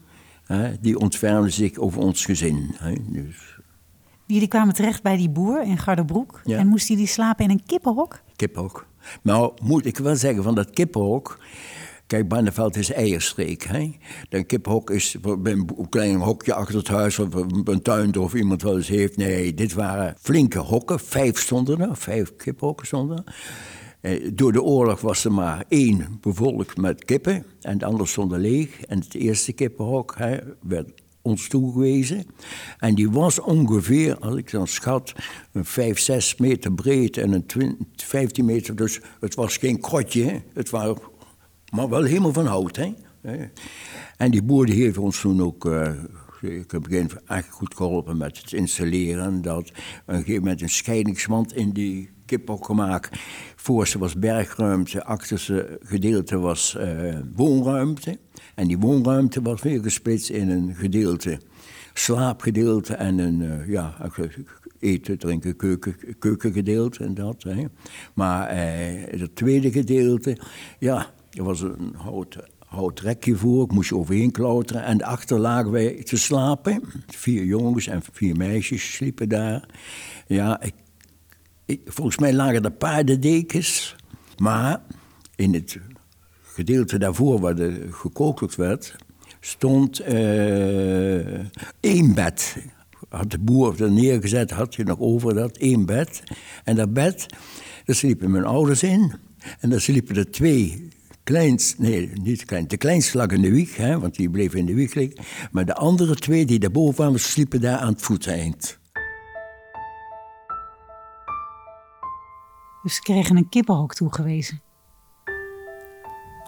hè, 0.45 0.81
die 0.81 0.99
ontfermde 0.99 1.51
zich 1.51 1.79
over 1.79 2.01
ons 2.01 2.25
gezin. 2.25 2.75
Hè, 2.77 2.95
dus. 3.07 3.59
Jullie 4.27 4.49
kwamen 4.49 4.75
terecht 4.75 5.03
bij 5.03 5.17
die 5.17 5.31
boer 5.31 5.63
in 5.63 5.79
Gardebroek 5.79 6.41
en 6.45 6.67
moesten 6.67 6.95
jullie 6.95 7.11
slapen 7.11 7.45
in 7.45 7.51
een 7.51 7.63
kippenhok? 7.67 8.21
Kippenhok. 8.37 8.87
Nou, 9.23 9.53
moet 9.63 9.87
ik 9.87 9.99
wel 9.99 10.17
zeggen 10.17 10.43
van 10.43 10.55
dat 10.55 10.71
kippenhok... 10.71 11.39
Kijk, 12.07 12.29
Barneveld 12.29 12.77
is 12.77 12.93
eierstreek. 12.93 13.63
Hè? 13.63 13.97
Dat 14.29 14.47
kippenhok 14.47 14.91
is 14.91 15.17
een 15.23 15.87
klein 15.89 16.17
hokje 16.17 16.55
achter 16.55 16.77
het 16.77 16.89
huis... 16.89 17.19
of 17.19 17.35
een 17.65 17.83
tuin 17.83 18.17
of 18.17 18.35
iemand 18.35 18.63
wel 18.63 18.77
eens 18.77 18.89
heeft. 18.89 19.17
Nee, 19.17 19.55
dit 19.55 19.73
waren 19.73 20.17
flinke 20.21 20.59
hokken. 20.59 21.01
Vijf 21.01 21.39
stonden 21.39 21.81
er, 21.81 21.97
vijf 21.97 22.37
kippenhokken 22.37 22.87
stonden 22.87 23.17
er. 23.17 23.35
Eh, 24.05 24.31
door 24.33 24.53
de 24.53 24.63
oorlog 24.63 25.01
was 25.01 25.25
er 25.25 25.33
maar 25.33 25.65
één 25.69 26.19
bevolkt 26.21 26.77
met 26.77 27.05
kippen 27.05 27.45
en 27.61 27.79
de 27.79 27.85
andere 27.85 28.07
stonden 28.07 28.41
leeg. 28.41 28.81
En 28.81 28.99
het 28.99 29.15
eerste 29.15 29.53
kippenhok 29.53 30.17
werd 30.61 31.03
ons 31.23 31.49
toegewezen. 31.49 32.27
En 32.79 32.95
die 32.95 33.11
was 33.11 33.41
ongeveer, 33.41 34.19
als 34.19 34.37
ik 34.37 34.51
dan 34.51 34.67
schat, 34.67 35.13
een 35.53 35.65
5, 35.65 35.99
6 35.99 36.37
meter 36.37 36.73
breed 36.73 37.17
en 37.17 37.33
een 37.33 37.47
20, 37.47 37.87
15 37.97 38.45
meter. 38.45 38.77
Dus 38.77 39.01
het 39.21 39.35
was 39.35 39.57
geen 39.57 39.81
krotje, 39.81 40.43
het 40.53 40.71
was, 40.71 40.97
maar 41.73 41.89
wel 41.89 42.03
helemaal 42.03 42.33
van 42.33 42.47
hout. 42.47 42.77
Hè? 42.77 42.93
En 44.17 44.31
die 44.31 44.43
boer 44.43 44.67
die 44.67 44.83
heeft 44.83 44.99
ons 44.99 45.21
toen 45.21 45.43
ook... 45.43 45.65
Uh, 45.65 45.91
ik 46.41 46.71
heb 46.71 46.83
begin 46.83 47.11
echt 47.27 47.51
goed 47.51 47.75
geholpen 47.75 48.17
met 48.17 48.39
het 48.39 48.53
installeren. 48.53 49.43
Dat 49.43 49.73
een 50.07 50.17
gegeven 50.17 50.43
moment 50.43 50.63
een 50.63 50.69
scheidingswand 50.69 51.55
in 51.55 51.71
die 51.71 52.14
kiphok 52.27 52.65
gemaakt. 52.65 53.19
Voorste 53.57 53.99
was 53.99 54.19
bergruimte, 54.19 55.05
achterste 55.05 55.79
gedeelte 55.83 56.39
was 56.39 56.77
uh, 56.79 57.19
woonruimte. 57.35 58.19
En 58.55 58.67
die 58.67 58.79
woonruimte 58.79 59.43
was 59.43 59.63
weer 59.63 59.83
gesplitst 59.83 60.31
in 60.31 60.51
een 60.51 60.75
gedeelte 60.75 61.41
slaapgedeelte 61.93 62.95
en 62.95 63.19
een 63.19 63.41
uh, 63.41 63.69
ja, 63.69 63.97
eten, 64.79 65.19
drinken, 65.19 65.57
keuken, 65.57 65.97
keukengedeelte 66.19 67.05
en 67.05 67.15
dat. 67.15 67.43
Hè. 67.43 67.65
Maar 68.15 68.49
het 69.11 69.37
tweede 69.37 69.73
gedeelte, 69.73 70.39
ja, 70.79 71.07
er 71.31 71.45
was 71.45 71.61
een 71.61 71.95
hout, 72.67 73.01
rekje 73.01 73.37
voor, 73.37 73.65
ik 73.65 73.73
moest 73.73 73.93
overheen 73.93 74.31
klauteren. 74.31 74.85
En 74.85 75.03
achter 75.03 75.39
lagen 75.39 75.71
wij 75.71 76.03
te 76.03 76.17
slapen. 76.17 76.81
Vier 77.07 77.45
jongens 77.45 77.87
en 77.87 78.03
vier 78.13 78.37
meisjes 78.37 78.95
sliepen 78.95 79.29
daar. 79.29 79.69
Ja, 80.27 80.63
ik, 80.63 80.75
volgens 81.85 82.19
mij 82.19 82.33
lagen 82.33 82.65
er 82.65 82.73
paardendekens. 82.73 83.97
Maar 84.37 84.83
in 85.37 85.55
het 85.55 85.79
gedeelte 86.43 86.99
daarvoor 86.99 87.41
waar 87.41 87.59
er 87.59 87.89
gekokeld 87.91 88.55
werd, 88.55 88.97
stond 89.41 90.01
uh, 90.01 91.39
één 91.81 92.15
bed. 92.15 92.57
Had 93.09 93.31
de 93.31 93.39
boer 93.39 93.83
er 93.83 93.91
neergezet, 93.91 94.51
had 94.51 94.75
je 94.75 94.85
nog 94.85 94.99
over 94.99 95.35
dat 95.35 95.57
één 95.57 95.87
bed. 95.87 96.23
En 96.65 96.77
dat 96.77 96.93
bed, 96.93 97.27
daar 97.85 97.97
sliepen 97.97 98.31
mijn 98.31 98.45
ouders 98.45 98.83
in. 98.83 99.13
En 99.61 99.71
daar 99.71 99.81
sliepen 99.81 100.17
er 100.17 100.31
twee 100.31 100.89
kleins, 101.23 101.75
nee, 101.79 102.11
niet 102.23 102.45
klein, 102.45 102.69
de 102.69 102.77
kleinste 102.77 103.17
lag 103.17 103.27
in 103.27 103.43
de 103.43 103.51
wieg, 103.51 103.77
hè, 103.77 103.99
want 104.01 104.15
die 104.15 104.31
bleef 104.31 104.55
in 104.55 104.67
de 104.67 104.75
wieg 104.75 104.95
liggen. 104.95 105.25
Maar 105.53 105.65
de 105.65 105.75
andere 105.75 106.15
twee 106.15 106.47
die 106.47 106.59
daarboven 106.59 106.95
kwamen, 106.95 107.21
sliepen 107.21 107.61
daar 107.61 107.79
aan 107.79 107.93
het 107.93 108.03
voeteind. 108.03 108.79
Dus 112.85 112.95
ze 112.95 113.01
kregen 113.01 113.37
een 113.37 113.49
kippenhok 113.49 113.95
toegewezen? 113.95 114.63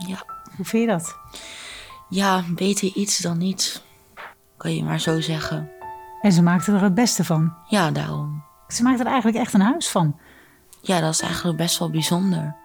Ja. 0.06 0.24
Hoe 0.56 0.64
vind 0.64 0.82
je 0.82 0.88
dat? 0.88 1.16
Ja, 2.08 2.44
beter 2.54 2.94
iets 2.94 3.18
dan 3.18 3.38
niets. 3.38 3.84
Kan 4.56 4.74
je 4.74 4.84
maar 4.84 5.00
zo 5.00 5.20
zeggen. 5.20 5.70
En 6.20 6.32
ze 6.32 6.42
maakten 6.42 6.74
er 6.74 6.82
het 6.82 6.94
beste 6.94 7.24
van? 7.24 7.54
Ja, 7.68 7.90
daarom. 7.90 8.42
Ze 8.68 8.82
maakten 8.82 9.04
er 9.04 9.12
eigenlijk 9.12 9.42
echt 9.44 9.54
een 9.54 9.60
huis 9.60 9.88
van? 9.88 10.18
Ja, 10.80 11.00
dat 11.00 11.12
is 11.12 11.20
eigenlijk 11.20 11.56
best 11.56 11.78
wel 11.78 11.90
bijzonder. 11.90 12.56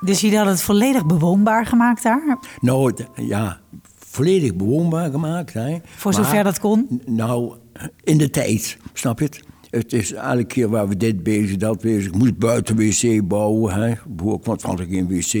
Dus 0.00 0.20
jullie 0.20 0.36
hadden 0.36 0.54
het 0.54 0.64
volledig 0.64 1.06
bewoonbaar 1.06 1.66
gemaakt 1.66 2.02
daar? 2.02 2.38
Nou, 2.60 2.94
ja, 3.14 3.60
volledig 3.98 4.54
bewoonbaar 4.54 5.10
gemaakt. 5.10 5.52
Hè. 5.52 5.78
Voor 5.84 6.14
zover 6.14 6.44
dat 6.44 6.58
kon? 6.58 7.02
Nou, 7.06 7.56
in 8.02 8.18
de 8.18 8.30
tijd, 8.30 8.78
snap 8.92 9.18
je 9.18 9.24
het? 9.24 9.42
Het 9.74 9.92
is 9.92 10.12
elke 10.12 10.44
keer 10.44 10.68
waar 10.68 10.88
we 10.88 10.96
dit 10.96 11.22
bezig, 11.22 11.56
dat 11.56 11.80
bezig. 11.80 12.06
Ik 12.06 12.18
moest 12.18 12.38
buiten 12.38 12.76
wc 12.76 13.28
bouwen. 13.28 13.74
Hè. 13.74 13.94
Want 14.16 14.62
we 14.62 14.66
hadden 14.68 14.88
geen 14.88 15.08
wc. 15.08 15.32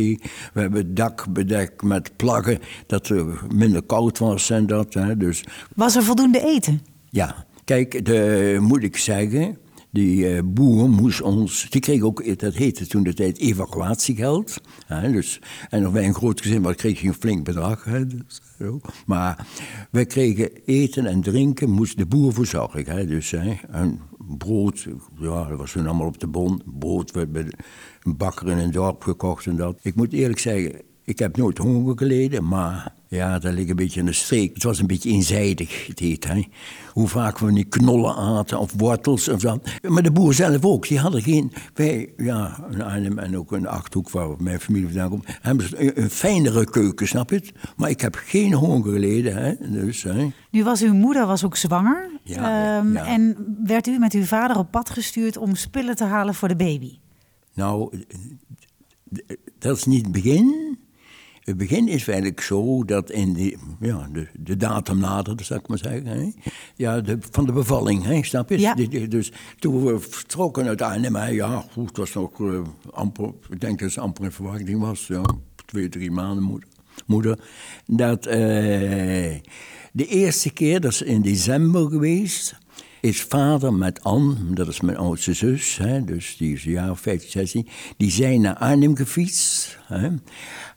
We 0.52 0.60
hebben 0.60 0.80
het 0.80 0.96
dak 0.96 1.32
bedekt 1.32 1.82
met 1.82 2.16
plaggen, 2.16 2.58
dat 2.86 3.08
het 3.08 3.52
minder 3.52 3.82
koud 3.82 4.18
was 4.18 4.50
en 4.50 4.66
dat. 4.66 4.94
Hè. 4.94 5.16
Dus, 5.16 5.44
was 5.74 5.96
er 5.96 6.02
voldoende 6.02 6.44
eten? 6.44 6.80
Ja. 7.10 7.46
Kijk, 7.64 8.04
de, 8.04 8.58
moet 8.60 8.82
ik 8.82 8.96
zeggen, 8.96 9.58
die 9.90 10.34
uh, 10.34 10.40
boer 10.44 10.90
moest 10.90 11.22
ons, 11.22 11.70
die 11.70 11.80
kreeg 11.80 12.02
ook, 12.02 12.38
dat 12.38 12.54
heette 12.54 12.86
toen 12.86 13.02
de 13.02 13.14
tijd 13.14 13.38
evacuatiegeld. 13.38 14.60
Hè, 14.86 15.12
dus, 15.12 15.40
en 15.70 15.92
wij 15.92 16.06
een 16.06 16.14
groot 16.14 16.40
gezin 16.40 16.62
was, 16.62 16.74
kreeg 16.74 17.00
je 17.00 17.08
een 17.08 17.14
flink 17.14 17.44
bedrag. 17.44 17.84
Hè, 17.84 18.06
dus, 18.06 18.40
zo. 18.58 18.80
Maar 19.06 19.46
wij 19.90 20.06
kregen 20.06 20.50
eten 20.64 21.06
en 21.06 21.20
drinken, 21.20 21.70
moest 21.70 21.98
de 21.98 22.06
boer 22.06 22.32
verzorgen. 22.32 22.86
Hè, 22.86 23.06
dus, 23.06 23.30
hè, 23.30 23.52
en 23.70 24.00
brood, 24.38 24.86
ja, 25.18 25.48
dat 25.48 25.58
was 25.58 25.72
toen 25.72 25.86
allemaal 25.86 26.06
op 26.06 26.18
de 26.18 26.26
bon. 26.26 26.62
Brood 26.78 27.10
werd 27.10 27.32
bij 27.32 27.52
een 28.02 28.16
bakker 28.16 28.48
in 28.48 28.58
een 28.58 28.70
dorp 28.70 29.02
gekocht 29.02 29.46
en 29.46 29.56
dat. 29.56 29.78
Ik 29.82 29.94
moet 29.94 30.12
eerlijk 30.12 30.38
zeggen, 30.38 30.82
ik 31.04 31.18
heb 31.18 31.36
nooit 31.36 31.58
honger 31.58 31.98
geleden, 31.98 32.48
maar 32.48 32.94
ja, 33.08 33.38
dat 33.38 33.52
ligt 33.52 33.70
een 33.70 33.76
beetje 33.76 34.00
in 34.00 34.06
de 34.06 34.12
streek. 34.12 34.54
Het 34.54 34.62
was 34.62 34.78
een 34.78 34.86
beetje 34.86 35.10
eenzijdig, 35.10 35.86
het 35.86 36.00
eten. 36.00 36.46
Hoe 36.92 37.08
vaak 37.08 37.38
we 37.38 37.52
niet 37.52 37.68
knollen 37.68 38.16
aten 38.16 38.58
of 38.58 38.72
wortels 38.76 39.28
of 39.28 39.40
zo. 39.40 39.58
Maar 39.88 40.02
de 40.02 40.12
boer 40.12 40.34
zelf 40.34 40.64
ook, 40.64 40.88
die 40.88 40.98
hadden 40.98 41.22
geen... 41.22 41.52
Wij, 41.74 42.12
ja, 42.16 42.64
een 42.70 42.82
Arnhem 42.82 43.18
en 43.18 43.38
ook 43.38 43.52
een 43.52 43.66
Achterhoek, 43.66 44.10
waar 44.10 44.28
mijn 44.38 44.60
familie 44.60 44.86
vandaan 44.86 45.08
komt... 45.08 45.24
hebben 45.26 45.68
ze 45.68 45.80
een, 45.80 46.02
een, 46.02 46.10
fijnere 46.10 46.70
keuken, 46.70 47.08
snap 47.08 47.30
je 47.30 47.36
het? 47.36 47.52
Maar 47.76 47.90
ik 47.90 48.00
heb 48.00 48.14
geen 48.14 48.52
honger 48.52 48.92
geleden, 48.92 49.36
hè. 49.36 49.54
Dus, 49.70 50.02
hè. 50.02 50.30
Nu 50.50 50.64
was 50.64 50.82
uw 50.82 50.94
moeder 50.94 51.26
was 51.26 51.44
ook 51.44 51.56
zwanger. 51.56 52.10
Ja, 52.22 52.78
um, 52.78 52.92
ja. 52.92 53.06
En 53.06 53.36
werd 53.64 53.86
u 53.86 53.98
met 53.98 54.12
uw 54.12 54.24
vader 54.24 54.58
op 54.58 54.70
pad 54.70 54.90
gestuurd 54.90 55.36
om 55.36 55.54
spullen 55.54 55.96
te 55.96 56.04
halen 56.04 56.34
voor 56.34 56.48
de 56.48 56.56
baby? 56.56 56.98
Nou, 57.54 58.04
dat 59.58 59.76
is 59.76 59.84
niet 59.84 60.02
het 60.02 60.12
begin... 60.12 60.63
Het 61.44 61.56
begin 61.56 61.88
is 61.88 62.08
eigenlijk 62.08 62.40
zo 62.40 62.84
dat 62.84 63.10
in 63.10 63.32
die, 63.32 63.56
ja, 63.80 64.08
de, 64.12 64.26
de 64.32 64.56
datum 64.56 64.98
naderde, 64.98 65.44
zou 65.44 65.60
ik 65.60 65.68
maar 65.68 65.78
zeggen. 65.78 66.06
Hè? 66.06 66.32
Ja, 66.76 67.00
de, 67.00 67.18
van 67.30 67.46
de 67.46 67.52
bevalling, 67.52 68.04
hè, 68.04 68.24
snap 68.24 68.48
je? 68.48 68.58
Ja. 68.58 68.74
Dus 69.08 69.32
toen 69.58 69.84
we 69.84 69.98
vertrokken 69.98 70.66
uit 70.66 70.82
Arnhem, 70.82 71.16
hè, 71.16 71.28
ja, 71.28 71.64
goed, 71.72 71.88
het 71.88 71.96
was 71.96 72.12
nog 72.12 72.38
uh, 72.38 72.60
amper, 72.90 73.32
ik 73.50 73.60
denk 73.60 73.78
dat 73.78 73.88
het 73.88 73.98
amper 73.98 74.24
in 74.24 74.32
verwachting 74.32 74.80
was. 74.80 75.06
Ja, 75.06 75.22
twee, 75.66 75.88
drie 75.88 76.10
maanden 76.10 76.44
moeder. 76.44 76.68
moeder 77.06 77.38
dat 77.86 78.26
uh, 78.26 78.32
de 79.92 80.06
eerste 80.06 80.52
keer, 80.52 80.80
dat 80.80 80.92
is 80.92 81.02
in 81.02 81.22
december 81.22 81.88
geweest, 81.90 82.58
is 83.04 83.22
vader 83.22 83.74
met 83.74 84.02
Anne, 84.02 84.34
dat 84.50 84.68
is 84.68 84.80
mijn 84.80 84.96
oudste 84.96 85.32
zus, 85.32 85.76
hè, 85.76 86.04
dus 86.04 86.36
die 86.36 86.52
is 86.54 86.64
een 86.64 86.70
jaar 86.70 86.90
of 86.90 87.00
15, 87.00 87.30
16, 87.30 87.68
die 87.96 88.10
zijn 88.10 88.40
naar 88.40 88.56
Arnhem 88.56 88.96
gefietst. 88.96 89.78
Hè. 89.86 90.08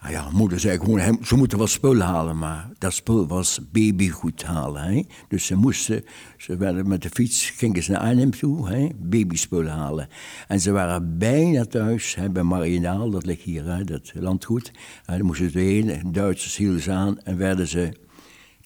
Nou 0.01 0.11
ja, 0.11 0.29
moeder 0.31 0.59
zei 0.59 0.79
gewoon, 0.79 1.19
ze 1.23 1.35
moeten 1.35 1.57
wel 1.57 1.67
spul 1.67 1.99
halen, 1.99 2.37
maar 2.37 2.69
dat 2.77 2.93
spul 2.93 3.27
was 3.27 3.59
babygoed 3.71 4.43
halen. 4.43 4.81
Hè. 4.81 5.03
Dus 5.27 5.45
ze 5.45 5.55
moesten, 5.55 6.03
ze 6.37 6.57
werden 6.57 6.87
met 6.87 7.01
de 7.01 7.09
fiets, 7.09 7.49
gingen 7.49 7.83
ze 7.83 7.91
naar 7.91 8.01
Arnhem 8.01 8.31
toe, 8.31 8.69
hè, 8.69 8.87
babyspul 8.97 9.65
halen. 9.65 10.07
En 10.47 10.59
ze 10.59 10.71
waren 10.71 11.17
bijna 11.17 11.65
thuis 11.65 12.15
hè, 12.15 12.29
bij 12.29 12.43
Mariendaal, 12.43 13.09
dat 13.09 13.25
ligt 13.25 13.41
hier, 13.41 13.85
dat 13.85 14.11
landgoed. 14.13 14.71
En 15.05 15.17
dan 15.17 15.25
moesten 15.25 15.51
ze 15.51 15.59
heen, 15.59 16.01
Duitsers 16.11 16.57
hielden 16.57 16.81
ze 16.81 16.91
aan 16.91 17.19
en 17.23 17.37
werden 17.37 17.67
ze 17.67 18.05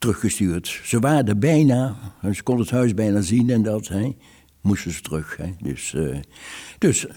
teruggestuurd. 0.02 0.80
Ze 0.84 1.00
waren 1.00 1.40
bijna, 1.40 1.96
ze 2.34 2.44
konden 2.44 2.66
het 2.66 2.74
huis 2.74 2.94
bijna 2.94 3.22
zien 3.22 3.50
en 3.50 3.62
dat, 3.62 3.88
hè, 3.88 4.16
moesten 4.62 4.92
ze 4.92 5.02
terug. 5.02 5.38
Hè. 5.38 5.54
Dus, 5.60 5.94
uh, 5.94 6.20
dus 6.78 7.08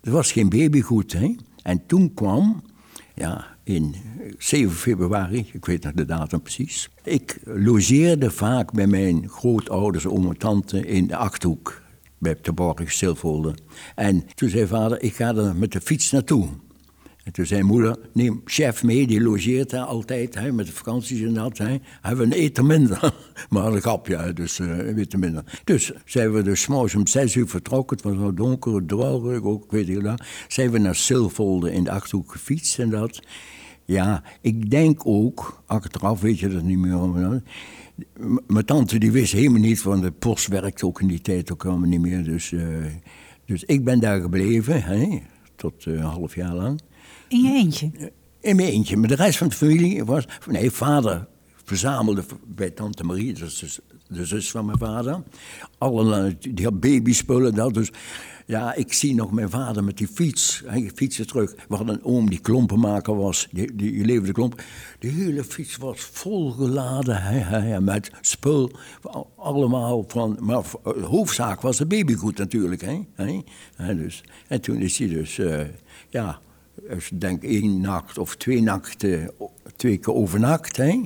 er 0.00 0.10
was 0.10 0.32
geen 0.32 0.48
babygoed. 0.48 1.12
Hè. 1.12 1.34
En 1.62 1.86
toen 1.86 2.14
kwam, 2.14 2.62
ja, 3.14 3.46
in 3.64 3.94
7 4.38 4.76
februari, 4.76 5.46
ik 5.52 5.64
weet 5.64 5.82
nog 5.84 5.92
de 5.92 6.04
datum 6.04 6.42
precies. 6.42 6.90
Ik 7.02 7.38
logeerde 7.44 8.30
vaak 8.30 8.72
bij 8.72 8.86
mijn 8.86 9.28
grootouders, 9.28 10.06
oom 10.06 10.28
en 10.28 10.38
tante 10.38 10.86
in 10.86 11.06
de 11.06 11.16
Achterhoek. 11.16 11.82
Bij 12.18 12.36
de 12.42 12.52
borg 12.52 12.92
Stilvolde. 12.92 13.54
En 13.94 14.24
toen 14.34 14.48
zei 14.48 14.66
vader, 14.66 15.02
ik 15.02 15.14
ga 15.14 15.34
er 15.34 15.56
met 15.56 15.72
de 15.72 15.80
fiets 15.80 16.10
naartoe. 16.10 16.48
En 17.24 17.32
toen 17.32 17.46
zei 17.46 17.62
moeder, 17.62 17.96
neem 18.12 18.40
chef 18.44 18.82
mee, 18.82 19.06
die 19.06 19.20
logeert 19.20 19.70
daar 19.70 19.84
altijd, 19.84 20.34
hè, 20.34 20.52
met 20.52 20.66
de 20.66 20.72
vakanties 20.72 21.20
en 21.20 21.34
dat. 21.34 21.58
Hè. 21.58 21.76
Hebben 22.00 22.26
een 22.26 22.32
eten 22.32 22.66
minder. 22.66 23.14
maar 23.50 23.72
een 23.72 23.80
grapje, 23.80 24.32
dus 24.32 24.58
uh, 24.58 24.78
een 24.78 24.98
eten 24.98 25.18
minder. 25.18 25.60
Dus 25.64 25.92
zijn 26.04 26.32
we 26.32 26.42
dus 26.42 26.60
s'morgens 26.60 26.94
om 26.94 27.06
zes 27.06 27.34
uur 27.34 27.48
vertrokken. 27.48 27.96
Het 27.96 28.06
was 28.06 28.16
nog 28.16 28.34
donker, 28.34 28.86
droog, 28.86 29.42
ook, 29.42 29.70
weet 29.70 29.86
je 29.86 30.00
dat. 30.00 30.22
Zijn 30.48 30.70
we 30.70 30.78
naar 30.78 30.94
Silvolde 30.94 31.72
in 31.72 31.84
de 31.84 31.90
Achterhoek 31.90 32.32
gefietst 32.32 32.78
en 32.78 32.90
dat. 32.90 33.20
Ja, 33.84 34.22
ik 34.40 34.70
denk 34.70 35.00
ook, 35.06 35.62
achteraf 35.66 36.20
weet 36.20 36.38
je 36.38 36.48
dat 36.48 36.62
niet 36.62 36.78
meer. 36.78 37.42
Mijn 38.46 38.64
tante 38.64 38.98
die 38.98 39.12
wist 39.12 39.32
helemaal 39.32 39.60
niet, 39.60 39.82
want 39.82 40.02
de 40.02 40.10
post 40.10 40.46
werkte 40.46 40.86
ook 40.86 41.00
in 41.00 41.06
die 41.06 41.20
tijd 41.20 41.52
ook 41.52 41.62
helemaal 41.62 41.88
niet 41.88 42.00
meer. 42.00 42.24
Dus, 42.24 42.50
uh, 42.50 42.66
dus 43.44 43.64
ik 43.64 43.84
ben 43.84 44.00
daar 44.00 44.20
gebleven, 44.20 44.82
hè, 44.82 45.20
tot 45.56 45.84
een 45.84 45.98
half 45.98 46.34
jaar 46.34 46.54
lang. 46.54 46.80
In 47.28 47.40
je 47.42 47.52
eentje? 47.52 47.90
In 48.40 48.56
mijn 48.56 48.68
eentje. 48.68 48.96
Maar 48.96 49.08
de 49.08 49.14
rest 49.14 49.38
van 49.38 49.48
de 49.48 49.54
familie 49.54 50.04
was... 50.04 50.24
Nee, 50.46 50.70
vader 50.70 51.26
verzamelde 51.64 52.24
bij 52.46 52.70
tante 52.70 53.04
Marie, 53.04 53.32
dat 53.32 53.48
is 53.48 53.80
de 54.08 54.24
zus 54.24 54.50
van 54.50 54.64
mijn 54.64 54.78
vader. 54.78 55.22
Alle, 55.78 56.36
die 56.38 56.64
had 56.64 56.80
babyspullen, 56.80 57.54
dat. 57.54 57.74
Dus 57.74 57.90
ja, 58.46 58.74
ik 58.74 58.92
zie 58.92 59.14
nog 59.14 59.32
mijn 59.32 59.50
vader 59.50 59.84
met 59.84 59.96
die 59.96 60.08
fiets. 60.08 60.62
Hij 60.66 60.90
fietste 60.94 61.24
terug. 61.24 61.54
We 61.68 61.76
hadden 61.76 61.94
een 61.94 62.04
oom 62.04 62.30
die 62.30 62.38
klompenmaker 62.38 63.16
was. 63.16 63.48
Die, 63.52 63.74
die 63.74 64.04
leverde 64.04 64.32
klompen. 64.32 64.64
De 64.98 65.08
hele 65.08 65.44
fiets 65.44 65.76
was 65.76 66.00
volgeladen 66.00 67.22
hè, 67.22 67.38
hè, 67.38 67.80
met 67.80 68.10
spul. 68.20 68.70
Allemaal 69.36 70.04
van... 70.08 70.36
Maar 70.40 70.62
de 70.82 71.00
hoofdzaak 71.00 71.60
was 71.60 71.76
de 71.76 71.86
babygoed 71.86 72.38
natuurlijk. 72.38 73.04
Hè, 73.14 73.96
dus. 73.96 74.24
En 74.48 74.60
toen 74.60 74.80
is 74.80 74.98
hij 74.98 75.08
dus... 75.08 75.38
Uh, 75.38 75.60
ja, 76.08 76.40
is 76.88 77.10
denk 77.14 77.42
één 77.42 77.80
nacht 77.80 78.18
of 78.18 78.36
twee 78.36 78.62
nachten, 78.62 79.30
twee 79.76 79.98
keer 79.98 80.14
overnacht. 80.14 80.76
Hè. 80.76 81.00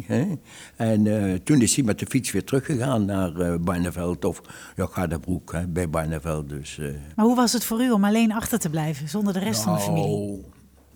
En 0.76 1.04
uh, 1.04 1.34
toen 1.34 1.60
is 1.60 1.74
hij 1.74 1.84
met 1.84 1.98
de 1.98 2.06
fiets 2.06 2.30
weer 2.30 2.44
teruggegaan 2.44 3.04
naar 3.04 3.36
uh, 3.36 3.54
Barneveld 3.60 4.24
of 4.24 4.42
ja, 4.76 4.86
Gardebroek 4.86 5.52
hè, 5.52 5.66
bij 5.66 5.90
Barneveld. 5.90 6.48
Dus, 6.48 6.78
uh. 6.80 6.94
Maar 7.16 7.24
hoe 7.24 7.36
was 7.36 7.52
het 7.52 7.64
voor 7.64 7.82
u 7.82 7.90
om 7.90 8.04
alleen 8.04 8.32
achter 8.32 8.58
te 8.58 8.70
blijven 8.70 9.08
zonder 9.08 9.32
de 9.32 9.38
rest 9.38 9.64
nou, 9.64 9.80
van 9.80 9.94
de 9.94 10.00
familie? 10.00 10.44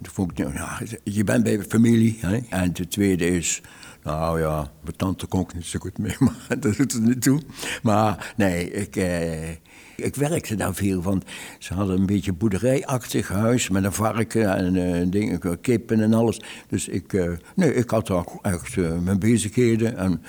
Vond 0.03 0.39
ik, 0.39 0.55
ja, 0.55 0.81
je 1.05 1.25
bent 1.25 1.45
bij 1.45 1.57
de 1.57 1.65
familie. 1.69 2.19
Hè. 2.21 2.41
En 2.49 2.73
de 2.73 2.89
tweede 2.89 3.27
is, 3.27 3.61
nou 4.03 4.41
ja, 4.41 4.73
mijn 4.83 4.97
tante 4.97 5.27
kon 5.27 5.41
ik 5.41 5.55
niet 5.55 5.65
zo 5.65 5.79
goed 5.79 5.99
mee, 5.99 6.17
maar 6.27 6.47
dat 6.59 6.77
doet 6.77 6.93
er 6.93 7.01
niet 7.01 7.23
toe. 7.23 7.41
Maar 7.83 8.35
nee, 8.37 8.71
ik, 8.71 8.97
eh, 8.97 9.51
ik 9.97 10.15
werkte 10.15 10.55
daar 10.55 10.75
veel, 10.75 11.03
want 11.03 11.25
ze 11.59 11.75
hadden 11.75 11.99
een 11.99 12.07
beetje 12.07 12.33
boerderijachtig 12.33 13.29
huis 13.29 13.69
met 13.69 13.85
een 13.85 13.93
varken 13.93 14.57
en 14.57 14.75
uh, 14.75 15.11
dingen, 15.11 15.61
kippen 15.61 16.01
en 16.01 16.15
alles. 16.15 16.41
Dus 16.69 16.89
ik, 16.89 17.13
uh, 17.13 17.33
nee, 17.55 17.75
ik 17.75 17.91
had 17.91 18.07
daar 18.07 18.25
echt 18.43 18.77
mijn 18.77 19.19
bezigheden. 19.19 19.97
En 19.97 20.23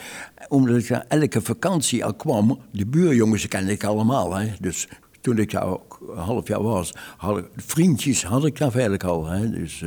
omdat 0.47 0.77
ik 0.77 0.89
elke 0.89 1.41
vakantie 1.41 2.05
al 2.05 2.13
kwam, 2.13 2.59
de 2.71 2.85
buurjongens 2.85 3.47
kende 3.47 3.71
ik 3.71 3.83
allemaal. 3.83 4.35
Hè. 4.35 4.53
Dus 4.59 4.87
toen 5.21 5.37
ik 5.37 5.51
daar 5.51 5.67
ook 5.67 5.99
een 6.09 6.17
half 6.17 6.47
jaar 6.47 6.63
was, 6.63 6.93
had 7.17 7.37
ik, 7.37 7.45
vriendjes 7.55 8.23
had 8.23 8.45
ik 8.45 8.57
daar 8.57 8.71
eigenlijk 8.71 9.03
al. 9.03 9.25
Hè. 9.25 9.49
Dus. 9.49 9.83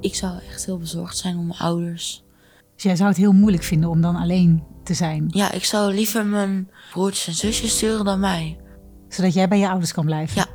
Ik 0.00 0.14
zou 0.14 0.38
echt 0.48 0.66
heel 0.66 0.78
bezorgd 0.78 1.16
zijn 1.16 1.38
om 1.38 1.46
mijn 1.46 1.58
ouders. 1.58 2.24
Dus 2.74 2.82
jij 2.82 2.96
zou 2.96 3.08
het 3.08 3.18
heel 3.18 3.32
moeilijk 3.32 3.62
vinden 3.62 3.90
om 3.90 4.00
dan 4.00 4.16
alleen 4.16 4.62
te 4.84 4.94
zijn? 4.94 5.26
Ja, 5.28 5.52
ik 5.52 5.64
zou 5.64 5.94
liever 5.94 6.26
mijn 6.26 6.70
broertjes 6.92 7.26
en 7.26 7.34
zusjes 7.34 7.76
sturen 7.76 8.04
dan 8.04 8.20
mij. 8.20 8.58
Zodat 9.08 9.34
jij 9.34 9.48
bij 9.48 9.58
je 9.58 9.68
ouders 9.68 9.92
kan 9.92 10.04
blijven? 10.04 10.36
Ja. 10.36 10.46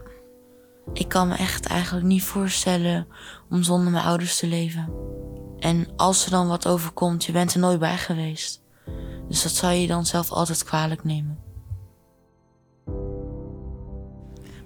Ik 0.93 1.07
kan 1.07 1.27
me 1.27 1.35
echt 1.35 1.65
eigenlijk 1.65 2.05
niet 2.05 2.23
voorstellen 2.23 3.07
om 3.49 3.63
zonder 3.63 3.91
mijn 3.91 4.05
ouders 4.05 4.37
te 4.39 4.47
leven. 4.47 4.89
En 5.59 5.87
als 5.95 6.25
er 6.25 6.31
dan 6.31 6.47
wat 6.47 6.67
overkomt, 6.67 7.25
je 7.25 7.31
bent 7.31 7.53
er 7.53 7.59
nooit 7.59 7.79
bij 7.79 7.97
geweest. 7.97 8.61
Dus 9.27 9.43
dat 9.43 9.51
zou 9.51 9.73
je 9.73 9.87
dan 9.87 10.05
zelf 10.05 10.31
altijd 10.31 10.63
kwalijk 10.63 11.03
nemen. 11.03 11.44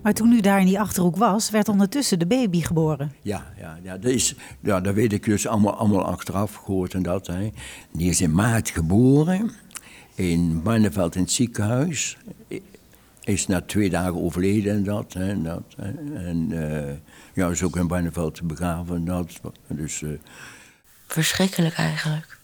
Maar 0.02 0.14
toen 0.14 0.32
u 0.32 0.42
daar 0.42 0.60
in 0.60 0.66
die 0.66 0.80
achterhoek 0.80 1.16
was, 1.16 1.50
werd 1.50 1.70
ondertussen 1.70 2.20
de 2.20 2.26
baby 2.26 2.62
geboren. 2.62 3.12
Ja, 3.22 3.54
ja, 3.60 3.80
ja, 3.84 3.98
dat, 3.98 4.12
is, 4.12 4.36
ja 4.60 4.82
dat 4.82 4.94
weet 4.94 5.14
ik 5.14 5.24
dus 5.24 5.48
allemaal, 5.48 5.76
allemaal 5.76 6.06
achteraf 6.06 6.56
gehoord 6.56 6.94
en 6.94 7.04
dat. 7.04 7.28
Hè. 7.28 7.50
Die 7.92 8.10
is 8.10 8.22
in 8.22 8.32
maart 8.32 8.70
geboren 8.70 9.52
in 10.16 10.64
Barneveld 10.64 11.16
in 11.16 11.22
het 11.22 11.32
ziekenhuis. 11.32 12.18
Is 13.24 13.48
na 13.48 13.62
twee 13.62 13.90
dagen 13.90 14.22
overleden 14.22 14.74
en 14.74 14.84
dat. 14.84 15.14
Hè, 15.14 15.30
en 15.30 15.44
dat 15.44 15.64
hè. 15.78 15.92
En 16.16 16.52
uh, 16.52 16.94
ja, 17.34 17.50
is 17.50 17.64
ook 17.64 17.76
in 17.76 17.88
Barneveld 17.88 18.42
begraven 18.42 18.96
en 18.96 19.06
dat. 19.06 19.40
Dus, 19.68 20.02
uh... 20.02 20.10
Verschrikkelijk 21.08 21.76
eigenlijk. 21.76 22.40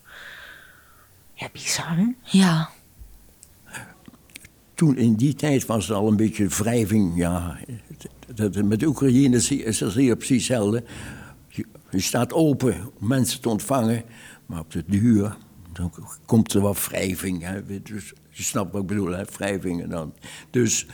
Ja, 1.33 1.49
bizar? 1.53 2.13
Ja 2.23 2.69
toen 4.75 4.97
in 4.97 5.13
die 5.13 5.33
tijd 5.33 5.65
was 5.65 5.89
er 5.89 5.95
al 5.95 6.07
een 6.07 6.15
beetje 6.15 6.47
wrijving. 6.47 7.15
Ja, 7.15 7.57
met 8.63 8.83
Oekraïne 8.83 9.37
is 9.37 9.77
dat 9.77 9.93
hier 9.93 10.15
precies 10.15 10.47
hetzelfde. 10.47 10.83
Je, 11.47 11.65
staat 11.91 12.33
open 12.33 12.75
om 12.99 13.07
mensen 13.07 13.41
te 13.41 13.49
ontvangen, 13.49 14.03
maar 14.45 14.59
op 14.59 14.71
de 14.71 14.83
duur 14.87 15.37
dan 15.73 15.91
komt 16.25 16.53
er 16.53 16.61
wat 16.61 16.87
wrijving. 16.87 17.43
Hè. 17.43 17.81
Dus, 17.81 18.13
je 18.29 18.43
snapt 18.43 18.71
wat 18.71 18.81
ik 18.81 18.87
bedoel, 18.87 19.11
hè, 19.11 19.87
dan. 19.87 20.13
Dus 20.49 20.85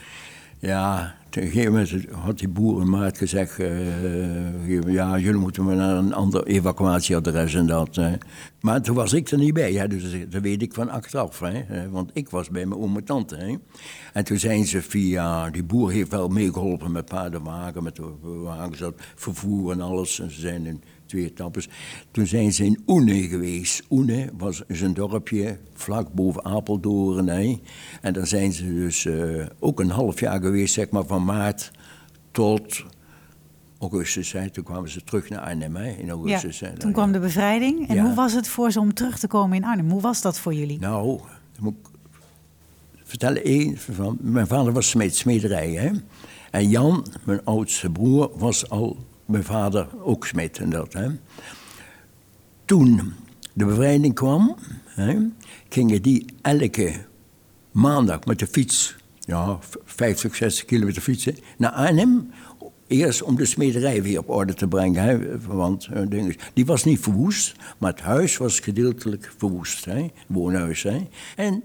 ja, 0.62 1.14
op 1.26 1.36
een 1.36 2.06
had 2.10 2.38
die 2.38 2.48
boerenmaat 2.48 3.18
gezegd... 3.18 3.58
Uh, 3.58 4.92
ja, 4.92 5.18
jullie 5.18 5.40
moeten 5.40 5.64
naar 5.76 5.96
een 5.96 6.14
ander 6.14 6.46
evacuatieadres 6.46 7.54
en 7.54 7.66
dat. 7.66 7.96
Uh. 7.96 8.12
Maar 8.60 8.82
toen 8.82 8.94
was 8.94 9.12
ik 9.12 9.30
er 9.30 9.38
niet 9.38 9.54
bij, 9.54 9.72
hè, 9.72 9.88
dus 9.88 10.04
dat 10.28 10.42
weet 10.42 10.62
ik 10.62 10.74
van 10.74 10.90
achteraf. 10.90 11.40
Hè, 11.40 11.90
want 11.90 12.10
ik 12.12 12.30
was 12.30 12.48
bij 12.48 12.66
mijn 12.66 12.80
oom 12.80 12.96
en 12.96 13.04
tante. 13.04 13.36
Hè. 13.36 13.54
En 14.12 14.24
toen 14.24 14.38
zijn 14.38 14.66
ze 14.66 14.82
via... 14.82 15.50
Die 15.50 15.64
boer 15.64 15.90
heeft 15.90 16.10
wel 16.10 16.28
meegeholpen 16.28 16.92
met 16.92 17.04
paardenwagen, 17.04 17.82
met 17.82 17.96
de 17.96 18.14
wagens, 18.22 18.82
vervoer 19.14 19.72
en 19.72 19.80
alles. 19.80 20.20
En 20.20 20.30
ze 20.30 20.40
zijn 20.40 20.66
in 20.66 20.82
twee 21.12 21.24
etappes. 21.24 21.68
Toen 22.10 22.26
zijn 22.26 22.52
ze 22.52 22.64
in 22.64 22.82
Oene 22.86 23.28
geweest. 23.28 23.82
Oene 23.90 24.30
was 24.38 24.62
is 24.66 24.80
een 24.80 24.94
dorpje 24.94 25.58
vlak 25.74 26.12
boven 26.12 26.44
Apeldoorn. 26.44 27.28
Hè. 27.28 27.60
En 28.00 28.12
daar 28.12 28.26
zijn 28.26 28.52
ze 28.52 28.74
dus 28.74 29.04
uh, 29.04 29.46
ook 29.58 29.80
een 29.80 29.90
half 29.90 30.20
jaar 30.20 30.40
geweest, 30.40 30.74
zeg 30.74 30.90
maar, 30.90 31.04
van 31.04 31.24
maart 31.24 31.70
tot 32.30 32.84
augustus. 33.78 34.32
Hè. 34.32 34.50
Toen 34.50 34.64
kwamen 34.64 34.90
ze 34.90 35.04
terug 35.04 35.28
naar 35.28 35.40
Arnhem 35.40 35.76
hè, 35.76 35.90
in 35.90 36.10
augustus. 36.10 36.58
Ja, 36.58 36.72
toen 36.72 36.92
kwam 36.92 37.12
de 37.12 37.18
bevrijding. 37.18 37.88
En 37.88 37.94
ja. 37.94 38.04
hoe 38.04 38.14
was 38.14 38.32
het 38.32 38.48
voor 38.48 38.70
ze 38.70 38.80
om 38.80 38.94
terug 38.94 39.18
te 39.18 39.26
komen 39.26 39.56
in 39.56 39.64
Arnhem? 39.64 39.90
Hoe 39.90 40.00
was 40.00 40.22
dat 40.22 40.38
voor 40.38 40.54
jullie? 40.54 40.78
Nou, 40.78 41.20
moet 41.58 41.74
ik 41.82 41.88
vertellen. 43.04 43.44
Één, 43.44 43.76
van, 43.78 44.18
mijn 44.20 44.46
vader 44.46 44.72
was 44.72 44.88
smeed, 44.88 45.16
smederij. 45.16 45.70
Hè. 45.70 45.90
En 46.50 46.68
Jan, 46.68 47.06
mijn 47.24 47.44
oudste 47.44 47.90
broer, 47.90 48.30
was 48.34 48.68
al 48.68 48.96
mijn 49.32 49.44
vader 49.44 49.88
ook 50.02 50.26
smid 50.26 50.58
en 50.58 50.70
dat. 50.70 50.92
Hè. 50.92 51.08
Toen 52.64 53.12
de 53.52 53.64
bevrijding 53.64 54.14
kwam, 54.14 54.56
hè, 54.86 55.18
gingen 55.68 56.02
die 56.02 56.24
elke 56.42 56.94
maandag 57.70 58.24
met 58.24 58.38
de 58.38 58.46
fiets, 58.46 58.96
ja, 59.20 59.58
50, 59.84 60.34
60 60.34 60.64
kilometer 60.64 61.02
fietsen, 61.02 61.36
naar 61.58 61.70
Arnhem. 61.70 62.30
Eerst 62.86 63.22
om 63.22 63.36
de 63.36 63.44
smederij 63.44 64.02
weer 64.02 64.18
op 64.18 64.28
orde 64.30 64.54
te 64.54 64.68
brengen. 64.68 65.02
Hè, 65.02 65.40
want 65.40 65.88
uh, 66.10 66.34
die 66.54 66.66
was 66.66 66.84
niet 66.84 67.00
verwoest, 67.00 67.56
maar 67.78 67.90
het 67.90 68.00
huis 68.00 68.36
was 68.36 68.60
gedeeltelijk 68.60 69.32
verwoest. 69.36 69.84
Hè, 69.84 70.06
woonhuis. 70.26 70.82
Hè. 70.82 71.08
En 71.36 71.62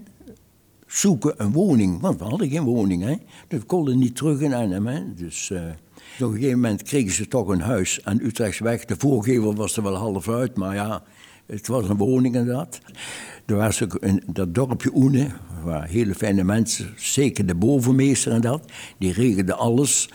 zoeken 0.86 1.34
een 1.36 1.52
woning, 1.52 2.00
want 2.00 2.18
we 2.18 2.24
hadden 2.24 2.50
geen 2.50 2.64
woning. 2.64 3.02
Hè. 3.02 3.16
Dus 3.48 3.58
we 3.58 3.66
konden 3.66 3.98
niet 3.98 4.16
terug 4.16 4.40
in 4.40 4.54
Arnhem. 4.54 4.86
Hè. 4.86 5.14
Dus... 5.14 5.50
Uh, 5.50 5.60
op 6.26 6.32
een 6.32 6.36
gegeven 6.36 6.60
moment 6.60 6.82
kregen 6.82 7.12
ze 7.12 7.28
toch 7.28 7.48
een 7.48 7.60
huis 7.60 8.04
aan 8.04 8.20
Utrechtsweg. 8.22 8.84
De 8.84 8.94
voorgevel 8.98 9.54
was 9.54 9.76
er 9.76 9.82
wel 9.82 9.94
half 9.94 10.28
uit, 10.28 10.56
maar 10.56 10.74
ja, 10.74 11.02
het 11.46 11.66
was 11.66 11.88
een 11.88 11.96
woning 11.96 12.34
en 12.34 12.46
dat. 12.46 12.80
Er 13.46 13.56
was 13.56 13.82
ook 13.82 13.94
in 13.94 14.22
dat 14.26 14.54
dorpje 14.54 14.90
Oene, 14.94 15.30
waar 15.64 15.88
hele 15.88 16.14
fijne 16.14 16.44
mensen, 16.44 16.92
zeker 16.96 17.46
de 17.46 17.54
bovenmeester 17.54 18.32
en 18.32 18.40
dat, 18.40 18.72
die 18.98 19.12
regelde 19.12 19.54
alles. 19.54 20.08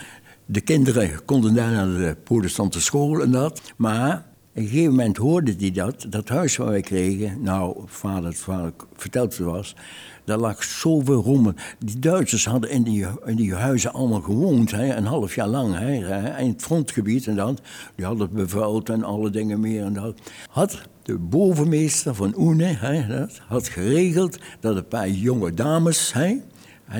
De 0.45 0.61
kinderen 0.61 1.25
konden 1.25 1.53
daar 1.53 1.71
naar 1.71 1.97
de 1.97 2.17
protestante 2.23 2.81
school 2.81 3.21
en 3.21 3.31
dat. 3.31 3.73
Maar 3.75 4.25
een 4.53 4.67
gegeven 4.67 4.89
moment 4.89 5.17
hoorde 5.17 5.55
hij 5.59 5.71
dat, 5.71 6.05
dat 6.09 6.29
huis 6.29 6.57
waar 6.57 6.67
wij 6.67 6.81
kregen, 6.81 7.41
nou, 7.41 7.77
vader, 7.85 8.33
vader 8.33 8.73
verteld 8.95 9.37
was, 9.37 9.75
daar 10.23 10.37
lag 10.37 10.63
zoveel 10.63 11.21
rommel. 11.21 11.53
Die 11.79 11.99
Duitsers 11.99 12.45
hadden 12.45 12.69
in 12.69 12.83
die, 12.83 13.05
in 13.25 13.35
die 13.35 13.53
huizen 13.53 13.93
allemaal 13.93 14.21
gewoond, 14.21 14.71
hè, 14.71 14.95
een 14.95 15.05
half 15.05 15.35
jaar 15.35 15.47
lang. 15.47 15.77
Hè, 15.77 16.37
in 16.39 16.47
het 16.47 16.61
frontgebied 16.61 17.27
en 17.27 17.35
dat. 17.35 17.61
Die 17.95 18.05
hadden 18.05 18.23
het 18.25 18.35
bevuild 18.35 18.89
en 18.89 19.03
alle 19.03 19.29
dingen 19.29 19.59
meer 19.59 19.83
en 19.83 19.93
dat. 19.93 20.19
Had 20.49 20.81
de 21.01 21.17
bovenmeester 21.17 22.15
van 22.15 22.33
Oene 22.37 22.63
hè, 22.63 23.07
dat, 23.07 23.41
had 23.47 23.67
geregeld 23.67 24.37
dat 24.59 24.75
een 24.75 24.87
paar 24.87 25.09
jonge 25.09 25.53
dames... 25.53 26.13
Hè, 26.13 26.37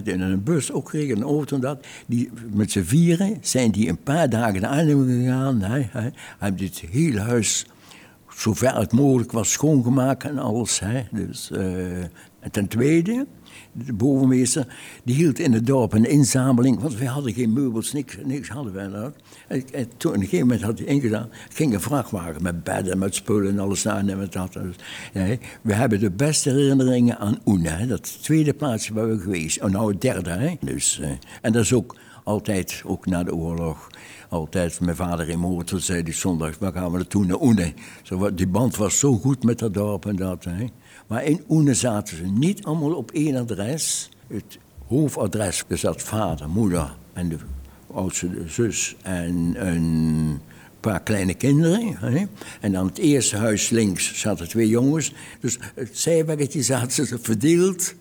in 0.03 0.21
een 0.21 0.43
bus 0.43 0.71
ook 0.71 0.89
gekregen, 0.89 1.15
een 1.17 1.23
auto 1.23 1.55
en 1.55 1.61
dat. 1.61 1.85
Die, 2.05 2.29
met 2.53 2.71
z'n 2.71 2.83
vieren 2.83 3.37
zijn 3.41 3.71
die 3.71 3.89
een 3.89 4.03
paar 4.03 4.29
dagen 4.29 4.61
naar 4.61 4.71
Arnhem 4.71 5.05
gegaan. 5.05 5.61
Hè, 5.61 6.09
hebben 6.39 6.59
dit 6.59 6.83
hele 6.91 7.19
huis 7.19 7.65
zover 8.35 8.75
het 8.75 8.91
mogelijk 8.91 9.31
was 9.31 9.51
schoongemaakt 9.51 10.23
en 10.23 10.37
alles. 10.37 10.79
Hè. 10.79 11.03
Dus, 11.11 11.51
en 11.51 12.51
ten 12.51 12.67
tweede, 12.67 13.25
de 13.73 13.93
bovenmeester, 13.93 14.67
die 15.03 15.15
hield 15.15 15.39
in 15.39 15.53
het 15.53 15.65
dorp 15.65 15.93
een 15.93 16.09
inzameling, 16.09 16.79
want 16.79 16.97
we 16.97 17.05
hadden 17.05 17.33
geen 17.33 17.53
meubels, 17.53 17.93
niks, 17.93 18.17
niks 18.23 18.49
hadden 18.49 18.73
wij 18.73 18.88
dat. 18.88 19.13
En, 19.47 19.63
en 19.73 19.88
toen, 19.97 20.12
op 20.12 20.17
een 20.17 20.23
gegeven 20.23 20.47
moment 20.47 20.65
had 20.65 20.77
hij 20.77 20.88
ingedaan, 20.88 21.29
ging 21.49 21.73
een 21.73 21.81
vrachtwagen 21.81 22.43
met 22.43 22.63
bedden, 22.63 22.97
met 22.97 23.15
spullen 23.15 23.51
en 23.51 23.59
alles 23.59 23.83
naar 23.83 24.07
en 24.07 24.17
met 24.17 24.33
dat. 24.33 24.57
Ja, 25.13 25.38
we 25.62 25.73
hebben 25.73 25.99
de 25.99 26.12
beste 26.12 26.49
herinneringen 26.49 27.17
aan 27.17 27.39
Oene, 27.45 27.88
dat 27.88 28.23
tweede 28.23 28.53
plaatsje 28.53 28.93
waar 28.93 29.09
we 29.09 29.19
geweest, 29.19 29.62
oh, 29.62 29.69
nou 29.69 29.91
het 29.91 30.01
derde. 30.01 30.29
Hè. 30.29 30.55
Dus, 30.62 30.99
uh, 31.01 31.07
en 31.41 31.51
dat 31.51 31.63
is 31.63 31.73
ook 31.73 31.95
altijd, 32.23 32.81
ook 32.86 33.05
na 33.05 33.23
de 33.23 33.36
oorlog, 33.36 33.89
altijd 34.29 34.79
mijn 34.79 34.95
vader 34.95 35.29
in 35.29 35.39
motor 35.39 35.79
zei 35.79 36.03
die 36.03 36.13
zondag, 36.13 36.59
waar 36.59 36.73
gaan 36.73 36.91
we 36.91 36.97
naartoe 36.97 37.25
naar 37.25 37.41
Oene? 37.41 37.73
Zo, 38.03 38.33
die 38.33 38.47
band 38.47 38.75
was 38.75 38.99
zo 38.99 39.13
goed 39.13 39.43
met 39.43 39.59
dat 39.59 39.73
dorp 39.73 40.05
en 40.05 40.15
dat. 40.15 40.43
Hè. 40.43 40.67
Maar 41.07 41.23
in 41.23 41.43
Oene 41.49 41.73
zaten 41.73 42.17
ze 42.17 42.23
niet 42.23 42.63
allemaal 42.63 42.93
op 42.93 43.11
één 43.11 43.35
adres. 43.35 44.09
Het 44.27 44.57
hoofdadres 44.87 45.63
zat 45.69 46.01
vader, 46.01 46.49
moeder 46.49 46.95
en 47.13 47.29
de 47.29 47.37
oudste 47.93 48.29
zus 48.45 48.95
en 49.01 49.67
een 49.67 50.39
paar 50.79 51.03
kleine 51.03 51.33
kinderen. 51.33 51.97
Hè? 51.97 52.25
En 52.61 52.71
dan 52.71 52.85
het 52.85 52.97
eerste 52.97 53.37
huis 53.37 53.69
links 53.69 54.19
zaten 54.19 54.47
twee 54.47 54.67
jongens. 54.67 55.13
Dus 55.39 55.59
het 55.75 55.97
zijweggetje 55.97 56.61
zaten 56.61 57.07
ze 57.07 57.19
verdeeld, 57.21 57.93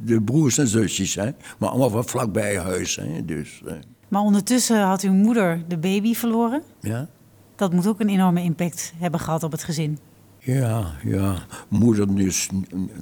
de 0.00 0.22
broers 0.22 0.58
en 0.58 0.68
zusjes. 0.68 1.14
Hè? 1.14 1.30
Maar 1.58 1.68
allemaal 1.68 1.90
van 1.90 2.08
vlakbij 2.08 2.58
huis. 2.58 2.96
Hè? 2.96 3.24
Dus, 3.24 3.62
Maar 4.08 4.22
ondertussen 4.22 4.82
had 4.82 5.02
uw 5.02 5.12
moeder 5.12 5.64
de 5.68 5.78
baby 5.78 6.14
verloren. 6.14 6.62
Ja? 6.80 7.08
Dat 7.56 7.72
moet 7.72 7.86
ook 7.86 8.00
een 8.00 8.08
enorme 8.08 8.42
impact 8.42 8.92
hebben 8.96 9.20
gehad 9.20 9.42
op 9.42 9.52
het 9.52 9.62
gezin. 9.62 9.98
Ja, 10.54 10.92
ja. 11.04 11.34
Moeder 11.68 12.20
is, 12.20 12.48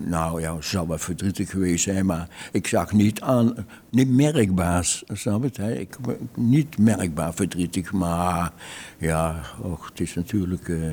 nou 0.04 0.40
ja, 0.40 0.56
zou 0.60 0.88
wel 0.88 0.98
verdrietig 0.98 1.50
geweest 1.50 1.84
zijn, 1.84 2.06
maar 2.06 2.28
ik 2.52 2.66
zag 2.66 2.92
niet 2.92 3.20
aan, 3.20 3.66
niet 3.90 4.10
merkbaar, 4.10 5.02
snap 5.12 5.42
het? 5.42 5.56
Hè? 5.56 5.74
Ik, 5.74 5.96
niet 6.34 6.78
merkbaar 6.78 7.34
verdrietig, 7.34 7.92
maar 7.92 8.52
ja, 8.98 9.40
och, 9.62 9.88
het 9.88 10.00
is 10.00 10.14
natuurlijk, 10.14 10.68
uh, 10.68 10.86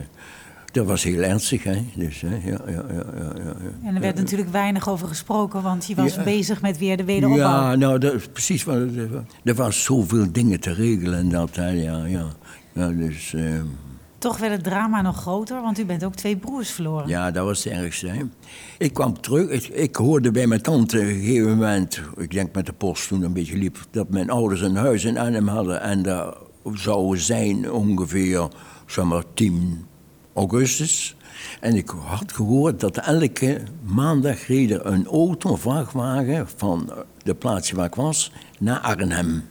dat 0.71 0.85
was 0.85 1.03
heel 1.03 1.21
ernstig, 1.21 1.63
hè? 1.63 1.85
Dus, 1.95 2.21
hè? 2.21 2.35
Ja, 2.35 2.61
ja, 2.65 2.83
ja, 2.89 3.05
ja, 3.17 3.33
ja, 3.43 3.55
En 3.83 3.95
er 3.95 4.01
werd 4.01 4.15
natuurlijk 4.15 4.51
weinig 4.51 4.89
over 4.89 5.07
gesproken, 5.07 5.61
want 5.61 5.85
je 5.85 5.95
was 5.95 6.23
bezig 6.23 6.61
met 6.61 6.77
weer 6.77 6.97
de 6.97 7.03
wederopbouw. 7.05 7.49
Ja, 7.49 7.75
nou, 7.75 7.99
dat 7.99 8.13
is 8.13 8.27
precies, 8.27 8.65
er 9.43 9.55
was 9.55 9.83
zoveel 9.83 10.31
dingen 10.31 10.59
te 10.59 10.73
regelen 10.73 11.19
en 11.19 11.29
dat, 11.29 11.55
hè? 11.55 11.69
ja, 11.69 12.05
ja. 12.05 12.25
ja 12.73 12.87
dus... 12.87 13.33
Uh, 13.33 13.61
toch 14.23 14.37
werd 14.37 14.51
het 14.53 14.63
drama 14.63 15.01
nog 15.01 15.17
groter, 15.17 15.61
want 15.61 15.79
u 15.79 15.85
bent 15.85 16.03
ook 16.03 16.15
twee 16.15 16.37
broers 16.37 16.69
verloren. 16.69 17.07
Ja, 17.07 17.31
dat 17.31 17.45
was 17.45 17.63
het 17.63 17.73
ergste. 17.73 18.27
Ik 18.77 18.93
kwam 18.93 19.21
terug, 19.21 19.71
ik, 19.71 19.95
hoorde 19.95 20.31
bij 20.31 20.47
mijn 20.47 20.61
tante 20.61 20.97
op 20.97 21.03
een 21.03 21.09
gegeven 21.09 21.49
moment, 21.49 22.01
ik 22.17 22.31
denk 22.31 22.55
met 22.55 22.65
de 22.65 22.73
post 22.73 23.07
toen 23.07 23.21
een 23.21 23.33
beetje 23.33 23.57
liep, 23.57 23.77
dat 23.91 24.09
mijn 24.09 24.29
ouders 24.29 24.61
een 24.61 24.75
huis 24.75 25.03
in 25.03 25.17
Arnhem 25.17 25.47
hadden. 25.47 25.81
En 25.81 26.01
dat 26.01 26.37
zou 26.73 27.17
zijn 27.17 27.71
ongeveer, 27.71 28.47
zeg 28.85 29.05
maar, 29.05 29.23
10 29.33 29.85
augustus. 30.33 31.15
En 31.59 31.75
ik 31.75 31.89
had 31.89 32.31
gehoord 32.33 32.79
dat 32.79 32.97
elke 32.97 33.61
maandag 33.81 34.47
reed 34.47 34.85
een 34.85 35.05
auto, 35.05 35.55
vrachtwagen 35.55 36.47
van 36.55 36.93
de 37.23 37.35
plaats 37.35 37.71
waar 37.71 37.85
ik 37.85 37.95
was, 37.95 38.31
naar 38.59 38.79
Arnhem. 38.79 39.43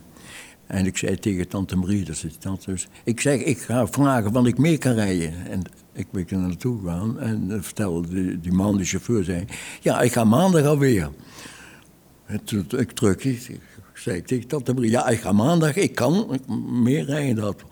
En 0.73 0.87
ik 0.87 0.97
zei 0.97 1.19
tegen 1.19 1.49
tante 1.49 1.77
Marie, 1.77 2.05
dat 2.05 2.25
is 2.25 2.37
tante, 2.39 2.71
dus, 2.71 2.89
ik 3.05 3.21
zeg, 3.21 3.41
ik 3.41 3.59
ga 3.59 3.87
vragen 3.87 4.33
wanneer 4.33 4.53
ik 4.53 4.59
mee 4.59 4.79
kan 4.79 4.93
rijden. 4.93 5.47
En 5.51 5.63
ik 5.93 6.11
ben 6.11 6.27
er 6.29 6.37
naartoe 6.37 6.81
gegaan 6.81 7.21
en 7.21 7.65
vertelde 7.65 8.41
die, 8.41 8.53
man, 8.53 8.77
de 8.77 8.85
chauffeur, 8.85 9.25
zei, 9.25 9.45
ja, 9.81 10.01
ik 10.01 10.13
ga 10.13 10.25
maandag 10.25 10.65
alweer. 10.65 11.11
En 12.27 12.45
toen 12.45 12.67
ik 12.77 12.91
terug, 12.91 13.25
ik 13.25 13.61
zei 13.95 14.23
tegen 14.23 14.49
tante 14.49 14.75
Marie, 14.75 14.91
ja, 14.91 15.09
ik 15.09 15.21
ga 15.21 15.33
maandag, 15.33 15.77
ik 15.77 15.95
kan 15.95 16.41
meer 16.83 17.05
rijden. 17.05 17.37
Dat, 17.37 17.65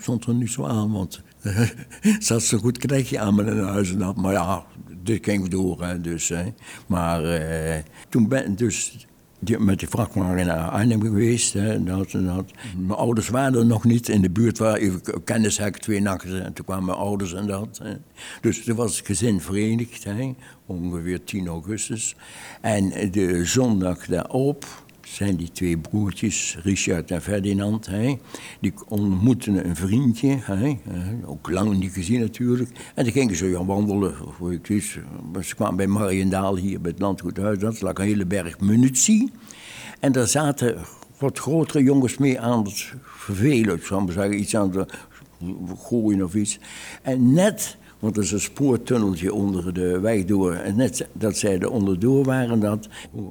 stond 0.00 0.24
er 0.24 0.34
niet 0.34 0.50
zo 0.50 0.64
aan, 0.64 0.92
want 0.92 1.22
zat 2.18 2.42
zo 2.42 2.58
goed 2.58 2.78
krijgje 2.78 3.18
aan 3.18 3.34
me 3.34 3.44
in 3.44 3.58
huis 3.58 3.90
en 3.90 3.98
dat. 3.98 4.16
Maar 4.16 4.32
ja, 4.32 4.64
dit 5.02 5.24
ging 5.24 5.48
door, 5.48 5.84
hè, 5.84 6.00
dus. 6.00 6.28
Hè. 6.28 6.44
Maar 6.86 7.24
eh, 7.24 7.82
toen 8.08 8.28
ben 8.28 8.56
dus 8.56 9.06
die, 9.44 9.58
met 9.58 9.78
die 9.78 9.88
vrachtwagen 9.88 10.46
naar 10.46 10.68
Arnhem 10.68 11.02
geweest. 11.02 11.52
Hè, 11.52 11.82
dat, 11.82 12.10
dat. 12.10 12.50
Mijn 12.76 12.98
ouders 12.98 13.28
waren 13.28 13.58
er 13.58 13.66
nog 13.66 13.84
niet 13.84 14.08
in 14.08 14.22
de 14.22 14.30
buurt. 14.30 14.58
Waar, 14.58 14.78
ik 14.78 15.18
kennis 15.24 15.58
had 15.58 15.80
twee 15.80 16.00
nachten 16.00 16.44
en 16.44 16.52
toen 16.52 16.64
kwamen 16.64 16.84
mijn 16.84 16.98
ouders 16.98 17.32
en 17.32 17.46
dat. 17.46 17.80
Hè. 17.82 17.94
Dus 18.40 18.66
er 18.66 18.74
was 18.74 18.96
het 18.96 19.06
gezin 19.06 19.40
verenigd, 19.40 20.04
hè, 20.04 20.34
ongeveer 20.66 21.24
10 21.24 21.46
augustus. 21.46 22.16
En 22.60 23.10
de 23.10 23.44
zondag 23.44 24.06
daarop 24.06 24.83
zijn 25.14 25.36
die 25.36 25.50
twee 25.52 25.78
broertjes, 25.78 26.58
Richard 26.62 27.10
en 27.10 27.22
Ferdinand, 27.22 27.86
hè, 27.86 28.18
die 28.60 28.72
ontmoetten 28.88 29.68
een 29.68 29.76
vriendje, 29.76 30.38
hè, 30.40 30.78
ook 31.24 31.50
lang 31.50 31.78
niet 31.78 31.92
gezien 31.92 32.20
natuurlijk. 32.20 32.70
En 32.94 33.04
die 33.04 33.12
gingen 33.12 33.36
zo 33.36 33.52
gaan 33.52 33.66
wandelen, 33.66 34.14
wist. 34.62 34.98
Ze 35.42 35.54
kwamen 35.54 35.76
bij 35.76 35.86
Mariendaal 35.86 36.56
hier 36.56 36.80
bij 36.80 36.90
het 36.90 37.00
landgoedhuis, 37.00 37.58
dat 37.58 37.80
lag 37.80 37.94
een 37.94 38.04
hele 38.04 38.26
berg 38.26 38.60
munitie. 38.60 39.30
En 40.00 40.12
daar 40.12 40.26
zaten 40.26 40.78
wat 41.18 41.38
grotere 41.38 41.82
jongens 41.82 42.18
mee 42.18 42.40
aan 42.40 42.64
het 42.64 42.92
vervelen, 43.02 43.76
ik 43.76 43.84
zou 43.84 44.04
maar 44.04 44.12
zeggen, 44.12 44.38
iets 44.38 44.56
aan 44.56 44.76
het 44.76 44.92
gooien 45.78 46.24
of 46.24 46.34
iets. 46.34 46.58
En 47.02 47.32
net 47.32 47.76
want 47.98 48.16
er 48.16 48.22
is 48.22 48.32
een 48.32 48.40
spoortunneltje 48.40 49.34
onder 49.34 49.74
de 49.74 50.00
weg 50.00 50.24
door. 50.24 50.52
En 50.52 50.76
net 50.76 51.08
dat 51.12 51.36
zij 51.36 51.58
er 51.58 51.70
onderdoor 51.70 52.24
waren, 52.24 52.60
dat 52.60 52.88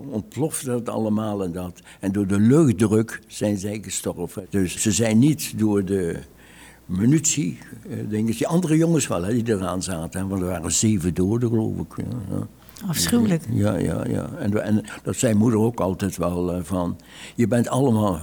ontplofte 0.09 0.65
dat 0.65 0.89
allemaal 0.89 1.43
en 1.43 1.51
dat. 1.51 1.81
En 1.99 2.11
door 2.11 2.27
de 2.27 2.39
luchtdruk 2.39 3.21
zijn 3.27 3.57
zij 3.57 3.79
gestorven. 3.81 4.45
Dus 4.49 4.81
ze 4.81 4.91
zijn 4.91 5.19
niet 5.19 5.53
door 5.59 5.85
de 5.85 6.19
munitie, 6.85 7.57
eh, 7.89 7.97
denk 8.09 8.29
ik. 8.29 8.37
Die 8.37 8.47
andere 8.47 8.77
jongens 8.77 9.07
wel, 9.07 9.23
hè, 9.23 9.43
die 9.43 9.55
eraan 9.55 9.83
zaten. 9.83 10.27
Want 10.27 10.41
er 10.41 10.47
waren 10.47 10.71
zeven 10.71 11.13
doden, 11.13 11.49
geloof 11.49 11.77
ik. 11.77 12.05
Ja, 12.29 12.47
Afschuwelijk. 12.87 13.43
Ja, 13.49 13.77
ja, 13.77 14.05
ja. 14.05 14.29
En, 14.39 14.63
en, 14.63 14.83
dat 15.03 15.15
zei 15.15 15.33
moeder 15.33 15.59
ook 15.59 15.79
altijd 15.79 16.17
wel 16.17 16.55
uh, 16.55 16.63
van... 16.63 16.99
Je 17.35 17.47
bent 17.47 17.67
allemaal 17.67 18.19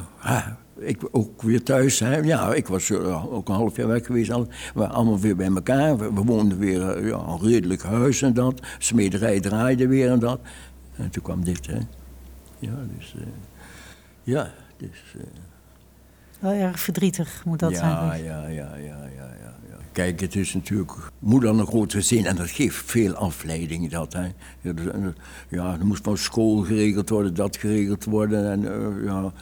ik 0.80 1.08
ook 1.10 1.42
weer 1.42 1.62
thuis. 1.62 1.98
Hè. 1.98 2.16
Ja, 2.16 2.54
ik 2.54 2.66
was 2.66 2.88
uh, 2.88 3.32
ook 3.34 3.48
een 3.48 3.54
half 3.54 3.76
jaar 3.76 3.86
weg 3.86 4.06
geweest. 4.06 4.28
We 4.28 4.46
waren 4.74 4.94
allemaal 4.94 5.18
weer 5.18 5.36
bij 5.36 5.46
elkaar. 5.46 5.98
We, 5.98 6.22
woonden 6.22 6.58
weer 6.58 7.02
uh, 7.02 7.08
ja, 7.08 7.16
een 7.16 7.40
redelijk 7.40 7.82
huis 7.82 8.22
en 8.22 8.34
dat. 8.34 8.60
Smederij 8.78 9.40
draaide 9.40 9.86
weer 9.86 10.10
en 10.10 10.18
dat. 10.18 10.40
En 10.96 11.10
toen 11.10 11.22
kwam 11.22 11.44
dit, 11.44 11.66
hè. 11.66 11.78
Ja, 12.58 12.86
dus... 12.96 13.14
Uh, 13.16 13.22
ja, 14.22 14.52
dus... 14.76 15.14
Wel 16.38 16.52
erg 16.52 16.80
verdrietig 16.80 17.42
moet 17.44 17.58
dat 17.58 17.70
ja, 17.70 17.76
zijn. 17.76 17.90
Ja, 17.90 18.14
ja, 18.14 18.46
ja, 18.46 18.76
ja, 18.76 19.08
ja, 19.16 19.30
ja. 19.70 19.76
Kijk, 19.92 20.20
het 20.20 20.36
is 20.36 20.54
natuurlijk 20.54 20.92
moeder 21.18 21.50
een 21.50 21.66
groot 21.66 21.92
gezin 21.92 22.26
en 22.26 22.36
dat 22.36 22.50
geeft 22.50 22.76
veel 22.84 23.14
afleiding. 23.14 23.90
Dat, 23.90 24.12
hè. 24.12 24.26
Ja, 24.60 24.72
dus, 24.72 25.12
ja, 25.48 25.76
er 25.78 25.86
moest 25.86 26.04
van 26.04 26.16
school 26.16 26.56
geregeld 26.56 27.08
worden, 27.08 27.34
dat 27.34 27.56
geregeld 27.56 28.04
worden. 28.04 28.50
En 28.50 28.60
ja, 29.04 29.32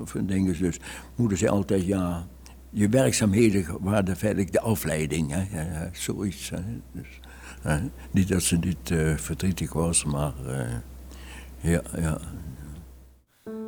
of 0.00 0.12
dingen. 0.12 0.58
Dus 0.58 0.78
moeder 1.14 1.38
zei 1.38 1.50
altijd, 1.50 1.86
ja, 1.86 2.26
je 2.70 2.88
werkzaamheden 2.88 3.76
waren 3.80 4.16
verder 4.16 4.50
de 4.50 4.60
afleiding. 4.60 5.30
Hè? 5.30 5.60
Ja, 5.60 5.90
zoiets. 5.92 6.50
Hè? 6.50 6.60
Dus, 6.92 7.20
niet 8.10 8.28
dat 8.28 8.42
ze 8.42 8.56
niet 8.56 8.90
uh, 8.90 9.16
verdrietig 9.16 9.72
was, 9.72 10.04
maar 10.04 10.32
uh, 10.46 10.60
ja, 11.60 11.82
ja. 11.96 12.18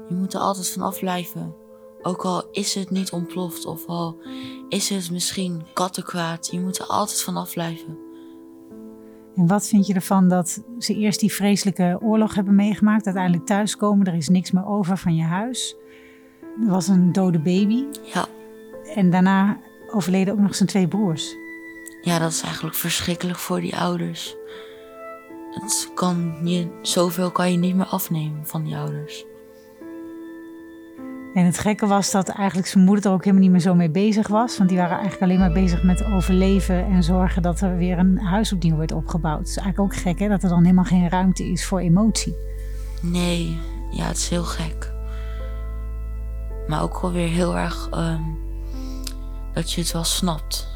Je 0.09 0.15
moet 0.15 0.35
er 0.35 0.41
altijd 0.41 0.71
van 0.71 0.83
afblijven. 0.83 1.55
Ook 2.03 2.25
al 2.25 2.49
is 2.53 2.75
het 2.75 2.91
niet 2.91 3.11
ontploft 3.11 3.67
of 3.67 3.87
al 3.87 4.17
is 4.69 4.89
het 4.89 5.11
misschien 5.11 5.63
kattenkwaad. 5.75 6.49
Je 6.51 6.61
moet 6.61 6.79
er 6.79 6.87
altijd 6.87 7.23
van 7.23 7.37
afblijven. 7.37 7.99
En 9.37 9.47
wat 9.47 9.67
vind 9.67 9.87
je 9.87 9.95
ervan 9.95 10.29
dat 10.29 10.63
ze 10.79 10.95
eerst 10.95 11.21
die 11.21 11.33
vreselijke 11.33 11.99
oorlog 12.03 12.35
hebben 12.35 12.55
meegemaakt, 12.55 13.05
uiteindelijk 13.07 13.47
thuiskomen, 13.47 14.07
er 14.07 14.15
is 14.15 14.29
niks 14.29 14.51
meer 14.51 14.67
over 14.67 14.99
van 14.99 15.15
je 15.15 15.23
huis. 15.23 15.77
Er 16.65 16.71
was 16.71 16.89
een 16.89 17.13
dode 17.13 17.39
baby. 17.39 17.85
Ja. 18.03 18.27
En 18.95 19.11
daarna 19.11 19.59
overleden 19.91 20.35
ook 20.35 20.41
nog 20.41 20.55
zijn 20.55 20.69
twee 20.69 20.89
broers. 20.89 21.37
Ja, 22.03 22.19
dat 22.19 22.31
is 22.31 22.43
eigenlijk 22.43 22.77
verschrikkelijk 22.77 23.39
voor 23.39 23.61
die 23.61 23.77
ouders. 23.77 24.37
Het 25.51 25.91
kan 25.95 26.39
je, 26.45 26.79
zoveel 26.83 27.31
kan 27.31 27.53
je 27.53 27.59
niet 27.59 27.75
meer 27.75 27.87
afnemen 27.87 28.47
van 28.47 28.65
die 28.65 28.77
ouders. 28.77 29.25
En 31.35 31.45
het 31.45 31.59
gekke 31.59 31.87
was 31.87 32.11
dat 32.11 32.29
eigenlijk 32.29 32.69
zijn 32.69 32.85
moeder 32.85 33.07
er 33.07 33.13
ook 33.13 33.25
helemaal 33.25 33.43
niet 33.43 33.53
meer 33.53 33.61
zo 33.61 33.75
mee 33.75 33.91
bezig 33.91 34.29
was. 34.29 34.57
Want 34.57 34.69
die 34.69 34.79
waren 34.79 34.99
eigenlijk 34.99 35.23
alleen 35.23 35.39
maar 35.39 35.53
bezig 35.53 35.83
met 35.83 36.05
overleven 36.05 36.85
en 36.85 37.03
zorgen 37.03 37.43
dat 37.43 37.61
er 37.61 37.77
weer 37.77 37.99
een 37.99 38.19
huis 38.19 38.53
opnieuw 38.53 38.77
werd 38.77 38.93
opgebouwd. 38.93 39.39
Het 39.39 39.49
is 39.49 39.57
eigenlijk 39.57 39.93
ook 39.93 40.01
gek 40.01 40.19
hè, 40.19 40.29
dat 40.29 40.43
er 40.43 40.49
dan 40.49 40.63
helemaal 40.63 40.85
geen 40.85 41.09
ruimte 41.09 41.45
is 41.45 41.67
voor 41.67 41.81
emotie. 41.81 42.37
Nee, 43.03 43.59
ja, 43.91 44.05
het 44.07 44.17
is 44.17 44.29
heel 44.29 44.45
gek. 44.45 44.90
Maar 46.69 46.83
ook 46.83 47.01
wel 47.01 47.13
weer 47.13 47.29
heel 47.29 47.57
erg 47.57 47.89
um, 47.95 48.39
dat 49.53 49.73
je 49.73 49.81
het 49.81 49.93
wel 49.93 50.05
snapt. 50.05 50.69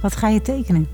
Wat 0.00 0.16
ga 0.16 0.28
je 0.28 0.40
tekenen? 0.40 0.88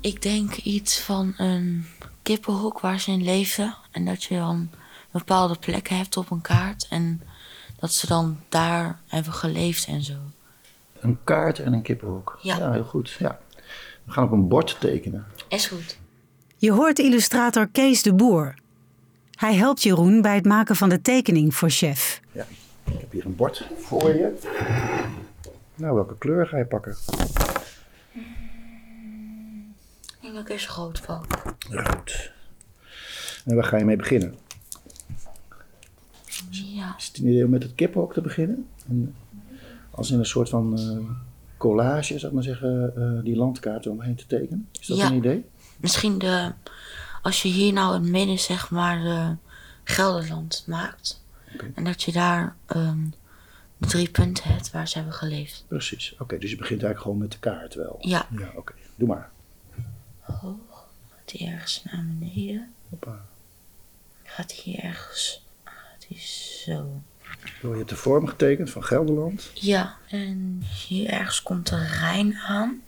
Ik 0.00 0.22
denk 0.22 0.56
iets 0.56 1.00
van 1.00 1.34
een 1.36 1.86
kippenhok 2.22 2.80
waar 2.80 3.00
ze 3.00 3.10
in 3.10 3.24
leefden. 3.24 3.76
En 3.90 4.04
dat 4.04 4.22
je 4.24 4.34
dan 4.34 4.70
bepaalde 5.10 5.56
plekken 5.58 5.96
hebt 5.96 6.16
op 6.16 6.30
een 6.30 6.40
kaart. 6.40 6.86
En 6.88 7.22
dat 7.80 7.92
ze 7.92 8.06
dan 8.06 8.40
daar 8.48 9.00
hebben 9.06 9.32
geleefd 9.32 9.86
en 9.86 10.02
zo. 10.02 10.14
Een 11.00 11.18
kaart 11.24 11.58
en 11.58 11.72
een 11.72 11.82
kippenhok. 11.82 12.38
Ja. 12.42 12.72
heel 12.72 12.84
goed. 12.84 13.10
Ja. 13.18 13.38
We 14.04 14.12
gaan 14.12 14.24
op 14.24 14.32
een 14.32 14.48
bord 14.48 14.76
tekenen. 14.80 15.26
Is 15.48 15.66
goed. 15.66 15.98
Je 16.56 16.72
hoort 16.72 16.98
illustrator 16.98 17.68
Kees 17.68 18.02
de 18.02 18.14
Boer. 18.14 18.54
Hij 19.30 19.54
helpt 19.54 19.82
Jeroen 19.82 20.22
bij 20.22 20.34
het 20.34 20.44
maken 20.44 20.76
van 20.76 20.88
de 20.88 21.02
tekening 21.02 21.54
voor 21.54 21.70
chef. 21.70 22.20
Ja, 22.32 22.46
ik 22.84 23.00
heb 23.00 23.12
hier 23.12 23.24
een 23.24 23.36
bord 23.36 23.66
voor 23.78 24.14
je. 24.14 24.38
Nou, 25.74 25.94
welke 25.94 26.18
kleur 26.18 26.46
ga 26.46 26.56
je 26.56 26.66
pakken? 26.66 26.96
Ik 30.20 30.32
denk 30.32 30.48
eens 30.48 30.68
rood 30.68 30.98
van. 31.00 31.24
Rood. 31.68 32.32
En 33.44 33.54
waar 33.54 33.64
ga 33.64 33.76
je 33.76 33.84
mee 33.84 33.96
beginnen? 33.96 34.38
Ja. 36.50 36.94
Is 36.98 37.06
het 37.06 37.18
een 37.18 37.26
idee 37.28 37.44
om 37.44 37.50
met 37.50 37.62
het 37.62 37.74
kippenhok 37.74 38.12
te 38.12 38.20
beginnen? 38.20 38.66
En 38.88 39.14
als 39.90 40.10
in 40.10 40.18
een 40.18 40.26
soort 40.26 40.48
van 40.48 40.78
eh, 40.78 40.98
collage, 41.56 42.18
zeg 42.18 42.30
maar 42.30 42.42
zeggen, 42.42 42.92
eh, 42.96 43.24
die 43.24 43.36
landkaarten 43.36 43.90
omheen 43.90 44.14
te 44.14 44.26
tekenen? 44.26 44.68
Is 44.80 44.86
dat 44.86 44.96
Ja. 44.96 45.06
een 45.06 45.16
idee? 45.16 45.44
Misschien 45.76 46.18
de, 46.18 46.52
als 47.22 47.42
je 47.42 47.48
hier 47.48 47.72
nou 47.72 47.94
in 47.94 48.02
het 48.02 48.10
midden 48.10 48.38
zeg 48.38 48.70
maar 48.70 49.02
de 49.02 49.36
Gelderland 49.84 50.64
maakt. 50.66 51.22
En 51.74 51.84
dat 51.84 52.02
je 52.02 52.12
daar 52.12 52.56
de 52.66 53.08
drie 53.78 54.10
punten 54.10 54.44
hebt 54.44 54.70
waar 54.70 54.88
ze 54.88 54.96
hebben 54.96 55.14
geleefd. 55.14 55.64
Precies. 55.68 56.14
Oké, 56.18 56.38
dus 56.38 56.50
je 56.50 56.56
begint 56.56 56.82
eigenlijk 56.82 57.00
gewoon 57.02 57.18
met 57.18 57.32
de 57.32 57.38
kaart 57.38 57.74
wel. 57.74 57.96
Ja, 58.00 58.26
Ja, 58.38 58.50
oké. 58.56 58.72
Doe 58.96 59.08
maar. 59.08 59.30
gaat 60.20 60.48
die 61.24 61.46
ergens 61.46 61.82
naar 61.90 62.04
beneden. 62.18 62.72
Hoppa. 62.88 63.24
Gaat 64.24 64.52
hier 64.52 64.78
ergens. 64.78 65.44
Zo. 66.16 67.02
Zo, 67.60 67.70
je 67.70 67.76
hebt 67.76 67.88
de 67.88 67.96
vorm 67.96 68.26
getekend 68.26 68.70
van 68.70 68.84
Gelderland. 68.84 69.50
Ja, 69.54 69.96
en 70.08 70.62
hier 70.86 71.08
ergens 71.08 71.42
komt 71.42 71.68
de 71.68 71.86
Rijn 71.86 72.36
aan. 72.36 72.82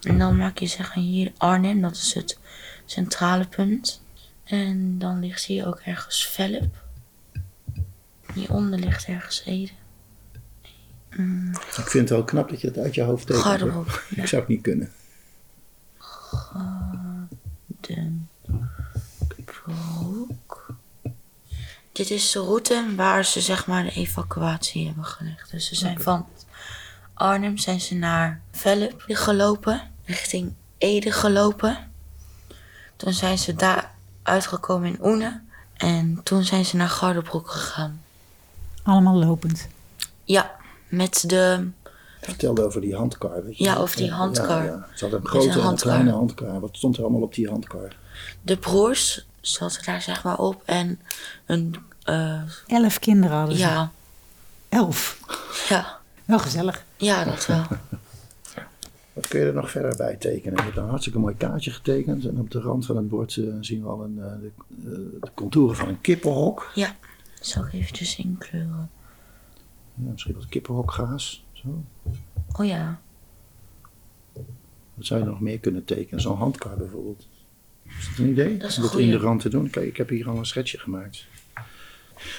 En 0.00 0.18
dan 0.18 0.36
maak 0.36 0.58
je 0.58 0.66
zeg 0.66 0.94
maar 0.94 1.04
hier 1.04 1.32
Arnhem, 1.36 1.80
dat 1.80 1.96
is 1.96 2.14
het 2.14 2.38
centrale 2.84 3.46
punt. 3.46 4.02
En 4.44 4.98
dan 4.98 5.20
ligt 5.20 5.44
hier 5.44 5.66
ook 5.66 5.80
ergens 5.80 6.26
Velp. 6.28 6.84
Hieronder 8.34 8.78
ligt 8.78 9.06
ergens 9.06 9.42
Ede. 9.44 9.70
Ik 11.56 11.88
vind 11.88 11.92
het 11.92 12.08
wel 12.08 12.24
knap 12.24 12.48
dat 12.48 12.60
je 12.60 12.66
het 12.66 12.78
uit 12.78 12.94
je 12.94 13.02
hoofd 13.02 13.26
tekent. 13.26 13.86
Ik 14.10 14.26
zou 14.26 14.40
het 14.42 14.50
niet 14.50 14.62
kunnen. 14.62 14.92
De 17.68 19.42
broek. 19.44 20.01
Dit 21.92 22.10
is 22.10 22.30
de 22.30 22.38
route 22.38 22.84
waar 22.96 23.24
ze 23.24 23.40
zeg 23.40 23.66
maar 23.66 23.84
de 23.84 23.90
evacuatie 23.90 24.86
hebben 24.86 25.04
gelegd. 25.04 25.50
Dus 25.50 25.66
ze 25.66 25.74
zijn 25.74 26.00
van 26.00 26.26
Arnhem 27.14 27.58
zijn 27.58 27.80
ze 27.80 27.94
naar 27.94 28.40
Velp 28.50 29.04
gelopen, 29.06 29.90
richting 30.04 30.52
Ede 30.78 31.12
gelopen. 31.12 31.90
Toen 32.96 33.12
zijn 33.12 33.38
ze 33.38 33.54
daar 33.54 33.94
uitgekomen 34.22 34.88
in 34.88 35.04
Oene. 35.04 35.40
En 35.76 36.20
toen 36.22 36.44
zijn 36.44 36.64
ze 36.64 36.76
naar 36.76 36.88
Gardebroek 36.88 37.50
gegaan. 37.50 38.02
Allemaal 38.82 39.16
lopend. 39.16 39.68
Ja, 40.24 40.50
met 40.88 41.24
de... 41.26 41.68
Vertelde 42.20 42.64
over 42.64 42.80
die 42.80 42.96
handkar. 42.96 43.44
Weet 43.44 43.58
je? 43.58 43.64
Ja, 43.64 43.76
over 43.76 43.96
die 43.96 44.10
handkar. 44.10 44.64
Ja, 44.64 44.70
ja. 44.70 44.86
Ze 44.94 45.04
hadden 45.04 45.20
een 45.20 45.26
grote 45.26 45.60
en 45.60 45.66
een 45.66 45.76
kleine 45.76 46.10
handkar. 46.10 46.60
Wat 46.60 46.76
stond 46.76 46.96
er 46.96 47.02
allemaal 47.02 47.22
op 47.22 47.34
die 47.34 47.48
handkar? 47.48 47.96
De 48.42 48.56
broers 48.56 49.26
zaten 49.42 49.84
daar 49.84 50.02
zeg 50.02 50.24
maar 50.24 50.38
op. 50.38 50.62
En 50.64 51.00
een... 51.46 51.76
eh, 52.02 52.42
Elf 52.66 52.98
kinderen 52.98 53.36
hadden 53.36 53.56
ze. 53.56 53.62
ja, 53.62 53.92
Elf. 54.68 55.20
ja, 55.68 55.98
Wel 56.24 56.38
gezellig. 56.38 56.84
ja, 56.96 57.24
dat 57.24 57.46
wel. 57.46 57.64
Wat 59.12 59.28
kun 59.28 59.40
je 59.40 59.46
er 59.46 59.54
nog 59.54 59.70
verder 59.70 59.96
bij 59.96 60.16
tekenen? 60.16 60.56
Je 60.56 60.62
hebt 60.62 60.76
een 60.76 60.88
hartstikke 60.88 61.18
mooi 61.18 61.34
kaartje 61.36 61.70
getekend. 61.70 62.24
En 62.26 62.38
op 62.38 62.50
de 62.50 62.60
rand 62.60 62.86
van 62.86 62.96
het 62.96 63.08
bord 63.08 63.36
eh, 63.36 63.44
zien 63.60 63.82
we 63.82 63.88
al 63.88 64.04
een, 64.04 64.18
eh, 64.22 64.32
de, 64.40 64.50
eh, 64.68 65.20
de 65.22 65.30
contouren 65.34 65.76
van 65.76 65.88
een 65.88 66.00
kippenhok. 66.00 66.70
Ja, 66.74 66.96
zal 67.40 67.66
ik 67.66 67.72
eventjes 67.72 68.16
inkleuren. 68.16 68.90
Ja, 69.94 70.10
misschien 70.10 70.34
wat 70.34 70.46
kippenhokgaas. 70.48 71.44
Zo. 71.52 71.82
Oh 72.52 72.66
ja, 72.66 73.00
Wat 74.94 75.06
zou 75.06 75.20
je 75.20 75.26
nog 75.26 75.40
meer 75.40 75.58
kunnen 75.58 75.84
tekenen? 75.84 76.20
Zo'n 76.20 76.36
handkar 76.36 76.76
bijvoorbeeld. 76.76 77.26
Is 77.98 78.08
dat 78.08 78.18
een 78.18 78.28
idee? 78.30 78.56
Dat 78.56 78.70
is 78.70 78.76
een 78.76 78.90
Om 78.90 78.98
in 78.98 79.10
de 79.10 79.16
rand 79.18 79.40
te 79.40 79.48
doen. 79.48 79.70
Kijk, 79.70 79.86
ik 79.86 79.96
heb 79.96 80.08
hier 80.08 80.28
al 80.28 80.36
een 80.36 80.46
schetsje 80.46 80.78
gemaakt. 80.78 81.26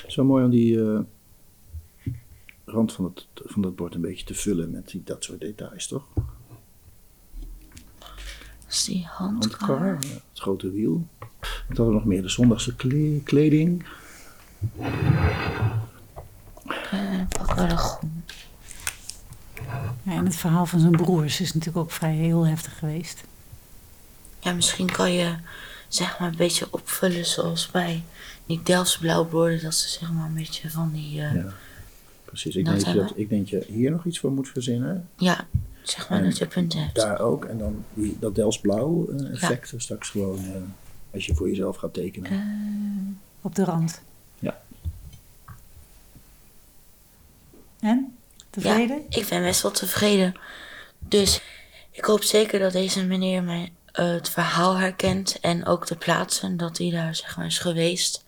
Zo 0.07 0.23
mooi 0.23 0.43
om 0.43 0.49
die 0.49 0.81
eh, 0.81 0.99
rand 2.65 2.93
van 2.93 3.05
het, 3.05 3.27
van 3.35 3.61
dat 3.61 3.75
bord 3.75 3.95
een 3.95 4.01
beetje 4.01 4.25
te 4.25 4.33
vullen 4.33 4.71
met 4.71 4.87
die, 4.87 5.01
dat 5.03 5.23
soort 5.23 5.39
details, 5.39 5.87
toch? 5.87 6.03
dat 8.63 8.71
is 8.81 8.83
die 8.83 9.05
Handkar, 9.05 9.67
handkar. 9.67 9.97
ja, 10.01 10.07
het 10.29 10.39
grote 10.39 10.71
wiel. 10.71 11.07
Wat 11.39 11.77
hadden 11.77 11.87
we 11.87 11.93
nog 11.93 12.05
meer? 12.05 12.21
De 12.21 12.29
zondagse 12.29 12.75
kle- 12.75 13.21
kleding. 13.23 13.85
En 16.91 17.27
pak 17.27 17.53
wel 17.55 17.69
een 17.69 17.77
groen. 17.77 18.23
Ja, 20.03 20.11
en 20.11 20.25
het 20.25 20.35
verhaal 20.35 20.65
van 20.65 20.79
zijn 20.79 20.91
broers 20.91 21.41
is 21.41 21.53
natuurlijk 21.53 21.85
ook 21.85 21.91
vrij 21.91 22.13
heel 22.15 22.47
heftig 22.47 22.77
geweest. 22.79 23.23
Ja, 24.43 24.53
misschien 24.53 24.91
kan 24.91 25.13
je 25.13 25.35
zeg 25.87 26.19
maar 26.19 26.29
een 26.29 26.35
beetje 26.35 26.67
opvullen 26.69 27.25
zoals 27.25 27.67
bij 27.71 28.03
die 28.45 28.61
Delftse 28.63 28.99
blauwborden. 28.99 29.61
Dat 29.61 29.75
ze 29.75 29.89
zeg 29.89 30.11
maar 30.11 30.25
een 30.25 30.33
beetje 30.33 30.69
van 30.69 30.91
die... 30.93 31.21
eh, 31.21 31.33
ja. 31.33 31.39
Ja, 31.41 31.53
precies. 32.25 32.55
Ik 32.55 32.65
Dat 32.65 32.79
denk, 32.79 32.95
dat, 32.97 33.11
ik 33.15 33.29
denk 33.29 33.49
dat 33.51 33.65
je 33.67 33.73
hier 33.73 33.91
nog 33.91 34.05
iets 34.05 34.19
voor 34.19 34.31
moet 34.31 34.49
verzinnen. 34.49 35.09
zeg 35.83 36.09
maar 36.09 36.17
En 36.19 36.23
dat 36.23 36.37
je 36.37 36.47
punten 36.47 36.79
hebt. 36.83 36.95
Daar 36.95 37.19
ook. 37.19 37.45
En 37.45 37.57
dan 37.57 37.83
die, 37.93 38.17
dat 38.19 38.35
Delfts-blauw 38.35 39.07
eh, 39.09 39.31
effect 39.31 39.71
er 39.71 39.81
straks 39.81 40.09
gewoon 40.09 40.37
eh, 40.39 40.51
als 41.13 41.25
je 41.25 41.35
voor 41.35 41.49
jezelf 41.49 41.75
gaat 41.77 41.93
tekenen. 41.93 43.17
Op 43.41 43.55
de 43.55 43.63
rand. 43.63 44.01
Ja. 44.39 44.61
En? 47.79 48.15
Ja, 48.37 48.45
Tevreden? 48.49 49.01
ik 49.09 49.27
ben 49.29 49.41
best 49.41 49.61
wel 49.61 49.71
tevreden. 49.71 50.35
Dus 50.99 51.41
ik 51.91 52.03
hoop 52.05 52.23
zeker 52.23 52.59
dat 52.59 52.71
deze 52.71 53.05
meneer 53.05 53.43
mij 53.43 53.71
het 54.01 54.29
verhaal 54.29 54.77
herkent. 54.77 55.39
En 55.39 55.65
ook 55.65 55.87
de 55.87 55.95
plaatsen, 55.95 56.57
dat 56.57 56.77
hij 56.77 56.89
daar 56.89 57.15
zeg 57.15 57.37
maar 57.37 57.45
is 57.45 57.59
geweest. 57.59 58.25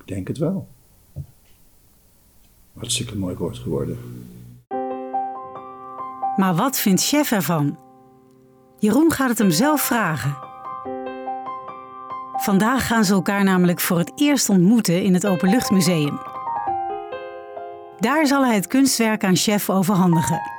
Ik 0.00 0.06
denk 0.06 0.28
het 0.28 0.38
wel. 0.38 0.68
Hartstikke 2.74 3.16
mooi 3.16 3.36
woord 3.36 3.58
geworden. 3.58 3.98
Maar 6.36 6.54
wat 6.54 6.78
vindt 6.78 7.04
chef 7.04 7.32
ervan? 7.32 7.78
Jeroen 8.78 9.12
gaat 9.12 9.28
het 9.28 9.38
hem 9.38 9.50
zelf 9.50 9.80
vragen. 9.80 10.36
Vandaag 12.36 12.86
gaan 12.86 13.04
ze 13.04 13.12
elkaar 13.12 13.44
namelijk 13.44 13.80
voor 13.80 13.98
het 13.98 14.12
eerst 14.14 14.48
ontmoeten 14.48 15.02
in 15.02 15.14
het 15.14 15.26
Openluchtmuseum. 15.26 16.20
Daar 17.98 18.26
zal 18.26 18.44
hij 18.44 18.54
het 18.54 18.66
kunstwerk 18.66 19.24
aan 19.24 19.36
chef 19.36 19.70
overhandigen. 19.70 20.55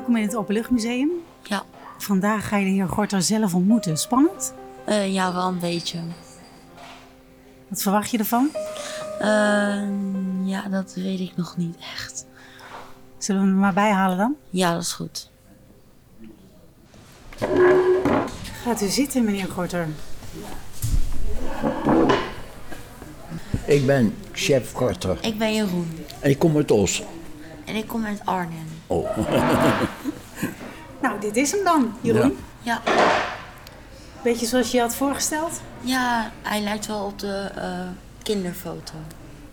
Welkom 0.00 0.16
in 0.20 0.26
het 0.26 0.36
Openluchtmuseum. 0.36 1.10
Ja, 1.42 1.62
Vandaag 1.98 2.48
ga 2.48 2.56
je 2.56 2.64
de 2.64 2.70
heer 2.70 2.88
Gorter 2.88 3.22
zelf 3.22 3.54
ontmoeten. 3.54 3.96
Spannend? 3.96 4.54
eh, 4.84 5.12
ja 5.12 5.32
wel 5.34 5.48
een 5.48 5.58
beetje. 5.58 5.98
Wat 7.68 7.82
verwacht 7.82 8.10
je 8.10 8.18
ervan? 8.18 8.48
Eh, 9.18 9.82
ja, 10.44 10.68
dat 10.70 10.92
weet 10.94 11.20
ik 11.20 11.32
nog 11.36 11.56
niet 11.56 11.76
echt. 11.94 12.26
Zullen 13.18 13.40
we 13.42 13.46
hem 13.48 13.58
maar 13.58 13.72
bijhalen 13.72 14.16
dan? 14.18 14.34
Ja, 14.50 14.72
dat 14.72 14.82
is 14.82 14.92
goed. 14.92 15.30
Gaat 18.62 18.82
u 18.82 18.86
zitten, 18.88 19.24
meneer 19.24 19.46
Gorter. 19.48 19.88
Ik 23.66 23.86
ben 23.86 24.14
chef 24.32 24.72
Korter 24.72 25.18
Ik 25.20 25.38
ben 25.38 25.54
Jeroen. 25.54 25.98
en 26.20 26.30
ik 26.30 26.38
kom 26.38 26.56
uit 26.56 26.70
Os. 26.70 27.02
En 27.70 27.76
ik 27.76 27.86
kom 27.86 28.04
uit 28.04 28.20
Arnhem. 28.24 28.66
Oh, 28.86 29.16
Nou, 31.02 31.20
dit 31.20 31.36
is 31.36 31.50
hem 31.50 31.64
dan, 31.64 31.92
Jeroen. 32.00 32.36
Ja, 32.62 32.80
Beetje 34.22 34.46
zoals 34.46 34.70
je 34.70 34.76
je 34.76 34.82
had 34.82 34.94
voorgesteld. 34.94 35.60
ja 35.80 36.30
hij 36.42 36.60
lijkt 36.60 36.86
wel 36.86 37.04
op 37.04 37.18
de 37.18 37.50
eh, 37.56 37.70
kinderfoto. 38.22 38.92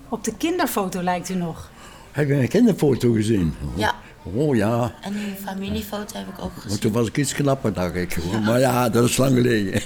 Op 0.10 0.24
de 0.24 0.34
kinderfoto 0.38 1.02
lijkt 1.02 1.30
u 1.30 1.34
nog. 1.36 1.70
heb 2.12 2.28
je 2.28 2.34
een 2.34 2.48
kinderfoto 2.48 3.12
gezien? 3.12 3.56
Ja, 3.76 3.94
Oh 4.36 4.56
ja, 4.56 4.94
en 5.02 5.14
die 5.14 5.36
familiefoto 5.46 6.18
heb 6.18 6.28
ik 6.28 6.40
ook 6.44 6.52
maar 6.54 6.62
gezien. 6.62 6.80
toen 6.80 6.92
was 6.92 7.08
ik 7.08 7.18
iets 7.18 7.34
knapper, 7.34 7.74
dacht 7.74 7.96
ik. 7.96 8.18
Maar 8.46 8.60
ja, 8.60 8.90
dat 8.90 9.04
is 9.10 9.18
lang 9.18 9.34
geleden. 9.36 9.82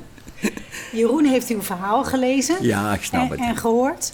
Jeroen 0.92 1.24
heeft 1.24 1.48
uw 1.48 1.62
verhaal 1.62 2.04
gelezen 2.04 2.56
Ja, 2.60 2.94
ik 2.94 3.02
snap 3.04 3.22
en, 3.22 3.30
het. 3.30 3.38
en 3.40 3.56
gehoord. 3.56 4.12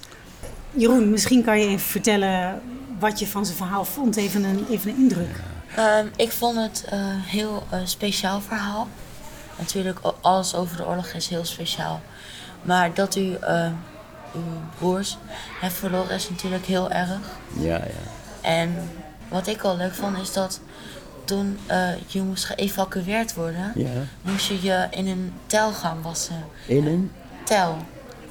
Jeroen, 0.70 1.10
misschien 1.10 1.44
kan 1.44 1.60
je 1.60 1.66
even 1.66 1.78
vertellen 1.80 2.60
wat 2.98 3.18
je 3.18 3.26
van 3.26 3.44
zijn 3.46 3.56
verhaal 3.56 3.84
vond. 3.84 4.16
Even 4.16 4.44
een, 4.44 4.66
even 4.70 4.90
een 4.90 4.96
indruk. 4.96 5.40
Ehm, 5.76 6.06
ik 6.16 6.32
vond 6.32 6.56
het 6.56 6.84
een 6.90 7.20
heel 7.20 7.66
eh, 7.70 7.78
speciaal 7.84 8.40
verhaal. 8.40 8.88
Natuurlijk, 9.58 9.98
alles 10.20 10.54
over 10.54 10.76
de 10.76 10.86
oorlog 10.86 11.06
is 11.06 11.28
heel 11.28 11.44
speciaal. 11.44 12.00
Maar 12.62 12.94
dat 12.94 13.16
u 13.16 13.34
eh, 13.34 13.70
uw 14.34 14.42
broers 14.78 15.18
heeft 15.60 15.74
verloren 15.74 16.14
is 16.14 16.30
natuurlijk 16.30 16.64
heel 16.66 16.90
erg. 16.90 17.08
Ja, 17.58 17.76
ja. 17.76 17.82
En 18.40 18.90
wat 19.28 19.46
ik 19.46 19.60
wel 19.62 19.76
leuk 19.76 19.94
vond 19.94 20.18
is 20.18 20.32
dat 20.32 20.60
toen 21.24 21.58
eh, 21.66 21.88
je 22.06 22.22
moest 22.22 22.44
geëvacueerd 22.44 23.34
worden, 23.34 23.72
Ja. 23.74 23.90
moest 24.22 24.46
je 24.46 24.62
je 24.62 24.86
in 24.90 25.06
een 25.06 25.32
tel 25.46 25.72
gaan 25.72 26.02
wassen. 26.02 26.44
In 26.66 26.86
een? 26.86 27.10
Tel, 27.44 27.76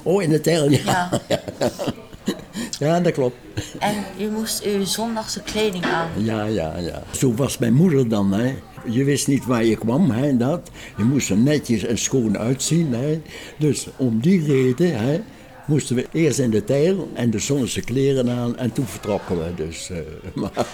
Oh, 0.02 0.22
in 0.22 0.30
de 0.30 0.40
tel, 0.40 0.68
ja. 0.70 1.08
ja. 1.28 1.40
Ja, 2.78 3.00
dat 3.00 3.12
klopt. 3.12 3.36
En 3.78 3.94
u 4.20 4.30
moest 4.30 4.62
uw 4.62 4.84
zondagse 4.84 5.42
kleding 5.42 5.84
aan. 5.84 6.08
Ja, 6.16 6.44
ja, 6.44 6.76
ja. 6.78 7.02
Zo 7.10 7.34
was 7.34 7.58
mijn 7.58 7.74
moeder 7.74 8.08
dan. 8.08 8.32
Hè. 8.32 8.54
Je 8.88 9.04
wist 9.04 9.26
niet 9.26 9.46
waar 9.46 9.64
je 9.64 9.76
kwam, 9.76 10.10
hè, 10.10 10.36
dat. 10.36 10.70
Je 10.96 11.04
moest 11.04 11.30
er 11.30 11.36
netjes 11.36 11.84
en 11.84 11.98
schoon 11.98 12.38
uitzien. 12.38 12.92
Hè. 12.94 13.20
Dus 13.58 13.86
om 13.96 14.20
die 14.20 14.46
reden 14.46 14.98
hè, 14.98 15.20
moesten 15.66 15.96
we 15.96 16.06
eerst 16.12 16.38
in 16.38 16.50
de 16.50 16.64
tijl 16.64 17.10
en 17.14 17.30
de 17.30 17.38
zonnige 17.38 17.80
kleren 17.80 18.30
aan 18.30 18.56
en 18.56 18.72
toen 18.72 18.86
vertrokken 18.86 19.38
we. 19.38 19.54
Dus, 19.54 19.90
eh, 19.90 19.98
maar, 20.34 20.66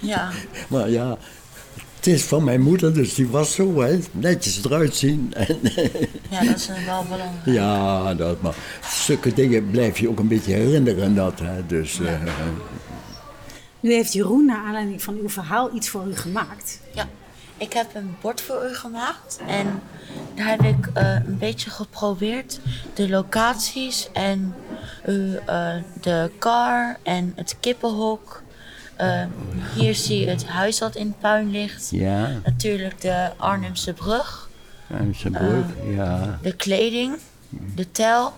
Ja. 0.00 0.30
maar 0.68 0.90
ja, 0.90 1.18
het 2.02 2.12
is 2.12 2.22
van 2.22 2.44
mijn 2.44 2.60
moeder, 2.60 2.94
dus 2.94 3.14
die 3.14 3.28
was 3.28 3.54
zo, 3.54 3.80
hè, 3.80 3.98
netjes 4.10 4.64
eruit 4.64 4.94
zien. 4.96 5.34
En, 5.34 5.58
Ja, 6.30 6.44
dat 6.44 6.56
is 6.56 6.68
wel 6.86 7.02
belangrijk. 7.02 7.44
ja, 7.44 8.14
dat, 8.14 8.42
maar 8.42 8.54
zulke 9.04 9.32
dingen 9.32 9.70
blijf 9.70 9.98
je 9.98 10.08
ook 10.08 10.18
een 10.18 10.28
beetje 10.28 10.52
herinneren. 10.52 11.14
Dat, 11.14 11.38
hè, 11.38 11.66
dus, 11.66 12.00
eh, 12.00 12.22
Nu 13.80 13.92
heeft 13.92 14.12
Jeroen, 14.12 14.44
naar 14.44 14.64
aanleiding 14.64 15.02
van 15.02 15.18
uw 15.22 15.28
verhaal, 15.28 15.74
iets 15.74 15.88
voor 15.88 16.06
u 16.06 16.16
gemaakt. 16.16 16.80
Ja, 16.94 17.08
ik 17.56 17.72
heb 17.72 17.94
een 17.94 18.16
bord 18.20 18.40
voor 18.40 18.68
u 18.70 18.74
gemaakt 18.74 19.40
en 19.46 19.82
daar 20.34 20.48
heb 20.48 20.62
ik 20.62 20.86
eh, 20.94 21.14
een 21.14 21.38
beetje 21.38 21.70
geprobeerd 21.70 22.60
de 22.94 23.08
locaties 23.08 24.08
en 24.12 24.54
eh, 25.04 25.76
de 26.00 26.30
car 26.38 26.98
en 27.02 27.32
het 27.36 27.56
kippenhok. 27.60 28.41
Eh, 28.96 29.24
hier 29.76 29.94
zie 29.94 30.20
je 30.20 30.26
het 30.28 30.46
huis 30.46 30.78
dat 30.78 30.96
in 30.96 31.14
puin 31.20 31.50
ligt. 31.50 31.88
ja, 31.90 32.30
Natuurlijk 32.44 33.00
de 33.00 33.30
Arnhemse 33.36 33.92
brug, 33.92 34.48
en 34.88 35.14
zijn 35.16 35.32
broek, 35.32 35.64
ja. 35.94 36.38
de 36.42 36.52
kleding, 36.52 37.16
de 37.74 37.90
tel, 37.90 38.32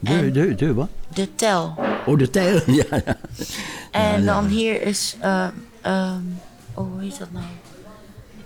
De, 0.00 0.30
de, 0.30 0.54
de 0.54 0.74
wat? 0.74 0.88
de 1.14 1.34
tel. 1.34 1.74
Oh, 2.06 2.18
de 2.18 2.30
tijl, 2.30 2.60
ja, 2.80 2.84
ja. 3.04 3.16
En 3.90 4.24
dan 4.24 4.46
hier 4.46 4.82
is, 4.82 5.16
eh, 5.20 5.46
ehm, 5.80 6.20
oh, 6.74 6.92
hoe 6.92 7.00
heet 7.02 7.18
dat 7.18 7.32
nou? 7.32 7.44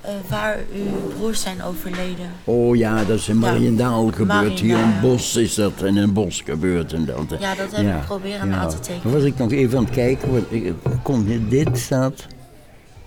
Eh, 0.01 0.11
waar 0.29 0.59
uw 0.75 1.09
broers 1.17 1.41
zijn 1.41 1.63
overleden. 1.63 2.31
Oh 2.45 2.77
ja, 2.77 3.05
dat 3.05 3.19
is 3.19 3.29
in 3.29 3.39
Mariendaal 3.39 4.11
gebeurd. 4.13 4.61
Hier 4.61 4.79
in. 4.79 5.01
Bos 5.01 5.37
is 5.37 5.55
dat 5.55 5.83
in 5.83 5.97
een 5.97 6.13
bos 6.13 6.41
gebeurd. 6.41 6.93
En 6.93 7.05
dat. 7.05 7.41
Ja, 7.41 7.55
dat 7.55 7.77
heb 7.77 7.87
ik 7.97 8.05
proberen 8.05 8.49
na 8.49 8.67
te 8.67 8.79
tekenen. 8.81 9.03
Dan 9.03 9.13
was 9.13 9.23
ik 9.23 9.39
nog 9.39 9.53
even 9.53 9.79
aan 9.79 9.85
het 9.85 9.95
kijken. 9.95 10.33
Want 10.33 10.45
ik, 10.53 10.75
kon 11.03 11.25
hier- 11.25 11.49
dit 11.49 11.79
staat 11.79 12.27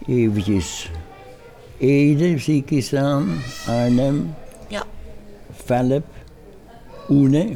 eventjes 0.07 0.91
Ede, 1.77 2.37
zie 2.37 2.61
ik 2.61 2.69
hier 2.69 2.83
staan. 2.83 3.29
Arnhem, 3.67 4.33
Ja, 4.67 4.83
Velp, 5.51 6.05
Oene. 7.09 7.53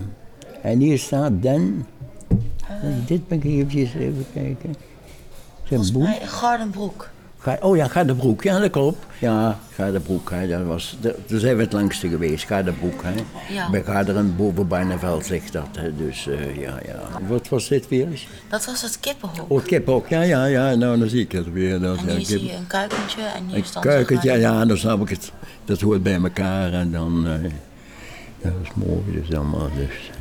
En 0.62 0.80
hier 0.80 0.98
staat 0.98 1.32
Den. 1.42 1.88
dit 3.06 3.28
ben 3.28 3.38
ik 3.38 3.44
eventjes 3.44 3.94
even 3.94 4.26
kijken. 4.34 4.76
Zijn 5.64 5.92
boek. 5.94 6.08
Gardenbroek. 6.24 7.10
Ga- 7.48 7.58
Oh 7.62 7.76
ja, 7.76 7.88
Gardebroek, 7.88 8.44
ja 8.44 8.60
dat 8.60 8.70
klopt. 8.72 9.06
Ja, 9.20 9.60
Gardebroek, 9.76 10.30
hè, 10.32 10.48
dat 10.48 10.64
was, 10.66 10.98
daar 11.00 11.14
daar 11.28 11.40
zijn 11.40 11.56
we 11.56 11.64
het 11.64 11.74
langste 11.74 12.10
geweest, 12.10 12.46
Gardebroek. 12.46 13.04
Hè. 13.04 13.14
Ja. 13.54 13.70
Bij 13.70 13.84
Garderen 13.84 14.36
boven 14.36 14.68
Barneveld 14.68 15.30
ligt 15.30 15.54
dat, 15.54 15.68
hè. 15.80 15.96
dus 15.96 16.28
eh, 16.28 16.56
ja, 16.62 16.80
ja. 16.86 17.00
Wat 17.28 17.50
was 17.50 17.68
dit 17.68 17.88
weer 17.88 18.08
eens? 18.08 18.28
Dat 18.50 18.66
was 18.66 18.82
het 18.82 19.00
kippenhok. 19.00 19.52
Oh, 19.52 19.64
kiphok, 19.66 20.08
ja, 20.08 20.22
ja, 20.22 20.46
ja, 20.46 20.76
nou 20.76 21.00
dan 21.00 21.10
zie 21.10 21.22
ik 21.22 21.32
het 21.32 21.52
weer. 21.52 21.80
Dat, 21.80 21.98
en 21.98 22.16
hier 22.16 22.26
zie 22.26 22.44
je 22.46 22.54
een 22.54 22.68
kuikentje 22.68 23.22
en 23.22 23.48
hier 23.48 23.58
een 23.58 23.66
staat 23.66 23.84
kuikentje, 23.84 24.30
ja, 24.32 24.36
ja, 24.36 24.66
dan 24.66 24.78
snap 24.78 25.02
ik 25.02 25.10
het. 25.10 25.32
Dat 25.66 25.82
hoort 25.82 26.04
bij 26.04 26.14
elkaar 26.22 26.74
en 26.74 26.92
dan, 26.92 27.28
eh, 27.28 27.44
ja, 28.42 28.50
dat 28.50 28.54
is 28.64 28.70
mooi 28.74 29.22
dus 29.22 29.36
allemaal. 29.38 29.70
Dus. 29.76 30.12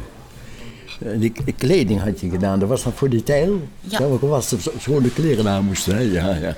Die, 1.18 1.32
die 1.44 1.54
kleding 1.54 2.02
had 2.02 2.20
je 2.20 2.30
gedaan, 2.30 2.58
dat 2.58 2.68
was 2.68 2.82
dan 2.82 2.92
voor 2.92 3.08
die 3.10 3.22
tijl? 3.22 3.68
Ja. 3.80 3.98
Dat 3.98 4.20
was 4.20 4.48
dat 4.50 4.70
schone 4.78 5.10
kleren 5.10 5.48
aan 5.48 5.64
moesten, 5.64 5.94
hè? 5.94 6.00
ja, 6.00 6.34
ja. 6.34 6.56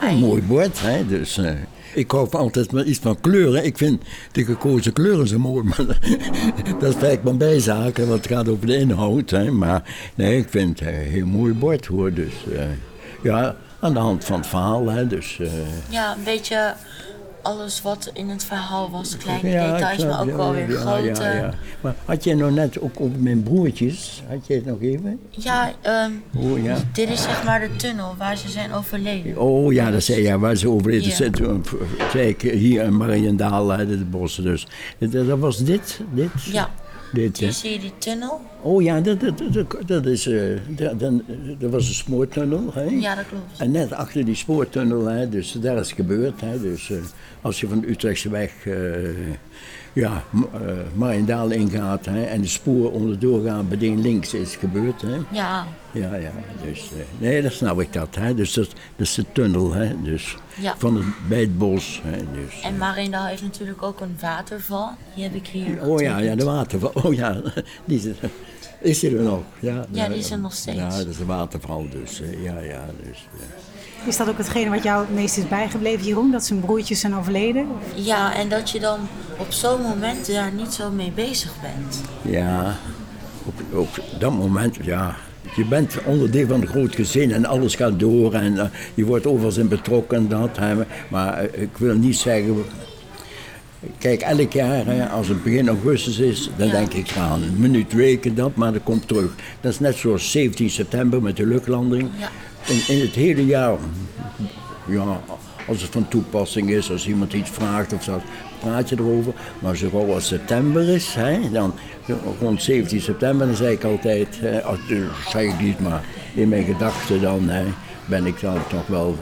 Een 0.00 0.18
mooi 0.18 0.42
bord, 0.42 0.80
hè? 0.80 1.06
dus 1.06 1.38
eh, 1.38 1.50
ik 1.94 2.10
hou 2.10 2.30
altijd 2.30 2.72
wel 2.72 2.84
iets 2.84 2.98
van 2.98 3.20
kleuren. 3.20 3.64
Ik 3.64 3.76
vind 3.78 4.02
de 4.32 4.44
gekozen 4.44 4.92
kleuren 4.92 5.28
zo 5.28 5.38
mooi, 5.38 5.64
maar 5.76 5.84
dat 6.78 6.82
is 6.88 6.92
eigenlijk 6.94 7.22
maar 7.22 7.36
bijzaken, 7.36 8.08
want 8.08 8.24
het 8.24 8.32
gaat 8.32 8.48
over 8.48 8.66
de 8.66 8.76
inhoud. 8.76 9.30
Hè? 9.30 9.50
Maar 9.50 9.82
nee, 10.14 10.36
ik 10.38 10.48
vind 10.48 10.78
het 10.78 10.88
een 10.88 10.94
heel 10.94 11.26
mooi 11.26 11.52
bord 11.52 11.86
hoor, 11.86 12.12
dus 12.14 12.32
eh, 12.54 12.62
ja, 13.22 13.56
aan 13.80 13.92
de 13.92 13.98
hand 13.98 14.24
van 14.24 14.38
het 14.38 14.46
verhaal, 14.46 14.88
hè? 14.88 15.06
dus... 15.06 15.38
eh, 15.40 15.48
Ja, 15.88 16.12
een 16.16 16.24
beetje 16.24 16.74
alles 17.42 17.82
wat 17.82 18.10
in 18.12 18.28
het 18.28 18.44
verhaal 18.44 18.90
was. 18.90 19.16
Kleine 19.16 19.48
ja, 19.50 19.72
details, 19.72 20.04
maar 20.04 20.20
ook 20.20 20.36
wel 20.36 20.52
weer 20.52 20.70
grote. 20.70 21.22
Ja, 21.22 21.32
ja. 21.32 21.54
Maar 21.80 21.94
had 22.04 22.24
jij 22.24 22.34
nou 22.34 22.52
net 22.52 22.80
ook 22.80 23.00
over 23.00 23.18
mijn 23.18 23.42
broertjes, 23.42 24.22
had 24.28 24.46
jij 24.46 24.56
het 24.56 24.66
nog 24.66 24.80
even? 24.80 25.20
Ja, 25.30 25.72
ehm, 25.80 26.10
Oh 26.36 26.62
ja. 26.64 26.76
dit 26.92 27.08
is 27.10 27.22
zeg 27.22 27.44
maar 27.44 27.60
de 27.60 27.76
tunnel 27.76 28.14
waar 28.18 28.36
ze 28.36 28.48
zijn 28.48 28.72
overleden. 28.72 29.38
Oh 29.38 29.72
ja, 29.72 29.90
dat 29.90 30.02
zei 30.02 30.22
ja, 30.22 30.38
waar 30.38 30.56
ze 30.56 30.68
overleden 30.68 31.12
zitten. 31.12 31.64
Zei 32.12 32.28
ik 32.28 32.40
hier 32.40 32.82
in 32.82 32.96
Mariendaal, 32.96 33.68
hè, 33.68 33.86
de 33.86 34.04
bossen 34.04 34.44
dus. 34.44 34.66
Dat, 34.98 35.12
dat 35.12 35.38
was 35.38 35.58
dit, 35.58 36.00
dit? 36.12 36.30
Ja, 36.44 36.70
Dit, 37.12 37.38
hè? 37.38 37.44
hier 37.44 37.54
zie 37.54 37.70
je 37.70 37.78
die 37.78 37.92
tunnel. 37.98 38.40
Oh 38.62 38.82
ja, 38.82 39.00
dat, 39.00 39.20
dat, 39.20 39.42
dat, 39.52 39.76
dat 39.86 40.06
is, 40.06 40.26
eh, 40.26 40.42
dat, 40.68 41.00
dan- 41.00 41.22
dat 41.58 41.70
was 41.70 41.88
een 41.88 41.94
spoortunnel, 41.94 42.70
hè? 42.74 42.82
Ja, 42.84 43.14
dat 43.14 43.26
klopt. 43.28 43.58
En 43.60 43.70
net 43.70 43.92
achter 43.92 44.24
die 44.24 44.34
spoortunnel, 44.34 45.04
hè, 45.06 45.28
dus 45.28 45.52
daar 45.52 45.76
is 45.78 45.86
het 45.86 45.96
gebeurd. 45.96 46.40
Hè, 46.40 46.60
dus 46.60 46.90
eh, 46.90 46.96
als 47.40 47.60
je 47.60 47.68
van 47.68 47.80
de 47.80 47.88
Utrechtseweg 47.90 48.64
uh, 48.64 48.74
ja, 49.92 50.22
eh, 50.52 50.60
Mariendaal 50.94 51.50
ingaat 51.50 52.04
hè, 52.06 52.22
en 52.22 52.40
de 52.40 52.46
spoor 52.48 52.92
onderdoor 52.92 53.44
gaan, 53.44 53.66
meteen 53.68 54.00
links 54.00 54.34
is 54.34 54.56
gebeurd. 54.56 55.02
Hè. 55.02 55.16
Ja, 55.30 55.66
Ja, 55.92 56.14
ja, 56.14 56.30
dus 56.64 56.80
eh, 56.80 56.98
nee, 57.18 57.42
dat 57.42 57.52
snap 57.52 57.80
ik 57.80 57.92
dat. 57.92 58.14
Hè. 58.14 58.34
Dus 58.34 58.52
dat, 58.52 58.66
dat 58.96 59.06
is 59.06 59.14
de 59.14 59.24
tunnel, 59.32 59.72
hè, 59.72 60.02
dus 60.02 60.36
Ja. 60.60 60.74
van 60.78 60.96
het, 60.96 61.04
bij 61.28 61.40
het 61.40 61.58
bos. 61.58 62.00
Hè, 62.04 62.18
dus. 62.34 62.60
en 62.62 62.76
Marindaal 62.78 63.26
heeft 63.26 63.42
natuurlijk 63.42 63.82
ook 63.82 64.00
een 64.00 64.16
waterval. 64.20 64.90
Die 65.14 65.24
heb 65.24 65.34
ik 65.34 65.46
hier 65.46 65.82
Oh 65.86 66.00
ja, 66.00 66.18
ja, 66.18 66.34
de 66.34 66.44
waterval. 66.44 66.92
Oh 67.02 67.14
ja, 67.14 67.40
die 67.84 67.98
is, 67.98 68.04
er- 68.04 68.30
is 68.80 69.02
er 69.02 69.12
nog? 69.12 69.42
Ja, 69.60 69.86
Ja, 69.90 70.08
die 70.08 70.18
is 70.18 70.30
er 70.30 70.38
nog 70.38 70.52
steeds. 70.52 70.76
Ja, 70.78 70.88
dat 70.88 71.06
is 71.06 71.18
een 71.18 71.26
waterval 71.26 71.86
dus. 71.90 72.20
eh, 72.20 72.42
ja, 72.44 72.58
ja, 72.58 72.84
dus. 73.06 73.26
eh. 73.40 73.46
Is 74.06 74.16
dat 74.16 74.28
ook 74.28 74.38
hetgene 74.38 74.70
wat 74.70 74.82
jou 74.82 75.00
het 75.00 75.14
meest 75.14 75.36
is 75.36 75.48
bijgebleven, 75.48 76.06
Jeroen? 76.06 76.30
Dat 76.30 76.44
zijn 76.44 76.60
broertjes 76.60 77.00
zijn 77.00 77.14
overleden? 77.14 77.66
Ja, 77.94 78.34
en 78.34 78.48
dat 78.48 78.70
je 78.70 78.80
dan 78.80 78.98
op 79.38 79.52
zo'n 79.52 79.82
moment 79.82 80.32
daar 80.32 80.52
niet 80.52 80.72
zo 80.72 80.90
mee 80.90 81.12
bezig 81.14 81.54
bent. 81.60 82.00
Ja, 82.22 82.76
op, 83.44 83.78
op 83.78 84.00
dat 84.18 84.32
moment, 84.32 84.76
ja. 84.82 85.16
Je 85.56 85.64
bent 85.64 86.04
onderdeel 86.04 86.46
van 86.46 86.60
een 86.60 86.66
groot 86.66 86.94
gezin 86.94 87.32
en 87.32 87.46
alles 87.46 87.74
gaat 87.74 87.98
door 87.98 88.34
en 88.34 88.58
eh, 88.58 88.66
je 88.94 89.04
wordt 89.04 89.26
overal 89.26 89.58
in 89.58 89.68
betrokken 89.68 90.16
en 90.16 90.28
dat. 90.28 90.56
Hè. 90.56 90.74
Maar 91.08 91.38
eh, 91.38 91.62
ik 91.62 91.76
wil 91.76 91.94
niet 91.94 92.16
zeggen. 92.16 92.64
Kijk, 93.98 94.20
elk 94.20 94.52
jaar, 94.52 94.86
hè, 94.86 95.08
als 95.08 95.28
het 95.28 95.42
begin 95.42 95.68
augustus 95.68 96.18
is, 96.18 96.50
dan 96.56 96.66
Ja. 96.66 96.72
denk 96.72 96.92
ik 96.92 97.16
aan 97.16 97.42
een 97.42 97.56
minuut, 97.60 97.92
weken, 97.92 98.34
dat, 98.34 98.54
maar 98.54 98.72
dat 98.72 98.82
komt 98.82 99.08
terug. 99.08 99.34
Dat 99.60 99.72
is 99.72 99.78
net 99.78 99.96
zoals 99.96 100.30
17 100.30 100.70
september 100.70 101.22
met 101.22 101.36
de 101.36 101.46
luchtlanding. 101.46 102.08
Ja. 102.18 102.28
In, 102.66 102.94
in 102.96 103.00
het 103.00 103.14
hele 103.14 103.46
jaar, 103.46 103.76
ja, 104.86 105.20
als 105.66 105.82
het 105.82 105.90
van 105.90 106.08
toepassing 106.08 106.70
is, 106.70 106.90
als 106.90 107.06
iemand 107.08 107.32
iets 107.32 107.50
vraagt 107.50 107.92
of 107.92 108.02
zo, 108.02 108.20
praat 108.60 108.88
je 108.88 108.96
erover. 108.98 109.32
Maar 109.58 109.76
zo 109.76 110.12
als 110.12 110.26
september 110.26 110.88
is, 110.88 111.14
hè, 111.14 111.50
dan 111.50 111.74
rond 112.40 112.62
17 112.62 113.00
september, 113.00 113.46
dan 113.46 113.56
zeg 113.56 113.70
ik 113.70 113.84
altijd, 113.84 114.40
hè, 114.40 114.62
als, 114.62 114.78
eh, 114.88 114.98
zeg 115.28 115.42
ik 115.42 115.60
niet, 115.60 115.80
maar 115.80 116.04
in 116.34 116.48
mijn 116.48 116.64
gedachten 116.64 117.20
dan 117.20 117.48
hè, 117.48 117.64
ben 118.06 118.26
ik 118.26 118.40
dan 118.40 118.58
toch 118.68 118.86
wel 118.86 119.16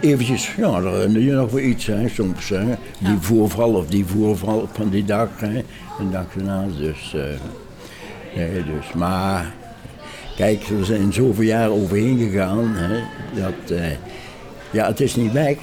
eventjes, 0.00 0.54
ja, 0.56 0.80
dan 0.80 0.92
herinner 0.94 1.22
je 1.22 1.32
nog 1.32 1.50
wel 1.50 1.60
iets, 1.62 1.86
hè, 1.86 2.08
soms. 2.08 2.48
Hè, 2.48 2.64
die 2.98 3.16
voorval 3.20 3.74
of 3.74 3.86
die 3.86 4.04
voorval 4.04 4.68
van 4.72 4.88
die 4.88 5.04
dag, 5.04 5.28
hè, 5.36 5.64
een 5.98 6.10
dag 6.10 6.26
daarna. 6.36 6.66
Dus, 6.78 7.14
eh, 7.14 7.22
nee, 8.36 8.64
dus, 8.64 8.92
maar 8.94 9.54
kijk, 10.36 10.62
we 10.66 10.84
zijn 10.84 11.12
zoveel 11.12 11.44
jaar 11.44 11.70
overheen 11.70 12.18
gegaan, 12.18 12.74
hè, 12.74 13.00
dat, 13.42 13.70
eh, 13.78 13.86
ja, 14.72 14.86
het 14.86 15.00
is 15.00 15.16
niet 15.16 15.32
weg. 15.32 15.56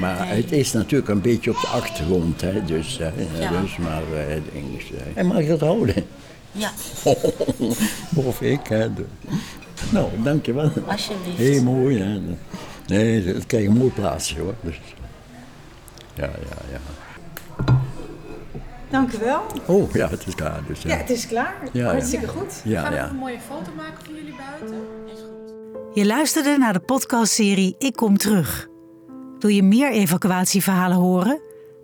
Maar 0.00 0.28
het 0.28 0.52
is 0.52 0.72
natuurlijk 0.72 1.10
een 1.10 1.20
beetje 1.20 1.50
op 1.50 1.60
de 1.60 1.66
achtergrond, 1.66 2.40
hè, 2.40 2.64
dus, 2.64 2.98
hè, 2.98 3.10
Ja. 3.40 3.60
dus 3.60 3.76
maar, 3.76 4.02
eh, 4.28 4.34
ding 4.52 4.78
is, 4.78 4.84
eh, 4.90 5.00
en 5.14 5.26
mag 5.26 5.38
ik 5.38 5.48
dat 5.48 5.60
houden? 5.60 5.94
Ja, 6.52 6.70
of 8.28 8.40
ik, 8.40 8.60
hè. 8.68 8.94
de- 8.94 9.04
Nou, 9.90 10.08
dankjewel. 10.22 10.70
alsjeblieft. 10.86 11.36
Heel 11.36 11.62
mooi, 11.62 11.98
hè. 12.02 12.20
Nee, 12.86 13.26
het 13.26 13.46
krijgt 13.46 13.68
een 13.68 13.76
mooi 13.76 13.90
plaatsje, 13.90 14.40
hoor. 14.40 14.54
Dus, 14.60 14.80
ja, 16.14 16.24
ja, 16.24 16.56
ja. 16.72 16.78
Dank 18.90 19.12
u 19.12 19.18
wel. 19.18 19.42
Oh, 19.66 19.92
ja, 19.92 20.08
het 20.08 20.26
is 20.26 20.34
klaar, 20.34 20.60
dus, 20.66 20.82
ja. 20.82 20.88
Ja, 20.90 20.96
het 20.96 21.10
is 21.10 21.26
klaar. 21.26 21.54
Ja, 21.72 21.86
Hartstikke 21.90 22.28
goed. 22.28 22.60
Ja, 22.64 22.82
Gaan 22.82 22.92
we 22.92 22.98
nog 22.98 23.10
een 23.10 23.16
mooie 23.16 23.38
foto 23.48 23.70
maken 23.76 24.04
van 24.04 24.14
jullie 24.14 24.34
buiten? 24.36 24.86
Je 25.94 26.06
luisterde 26.06 26.56
naar 26.58 26.72
de 26.72 26.80
podcastserie 26.80 27.74
Ik 27.78 27.96
Kom 27.96 28.16
Terug. 28.16 28.68
Wil 29.38 29.50
je 29.50 29.62
meer 29.62 29.90
evacuatieverhalen 29.90 30.96
horen? 30.96 31.40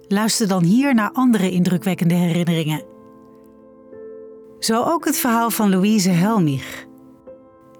Luister 0.08 0.48
dan 0.48 0.64
hier 0.64 0.94
naar 0.94 1.10
andere 1.12 1.50
indrukwekkende 1.50 2.14
herinneringen. 2.14 2.82
Zo 4.58 4.82
ook 4.82 5.04
het 5.04 5.16
verhaal 5.16 5.50
van 5.50 5.70
Louise 5.70 6.10
Helmich. 6.10 6.86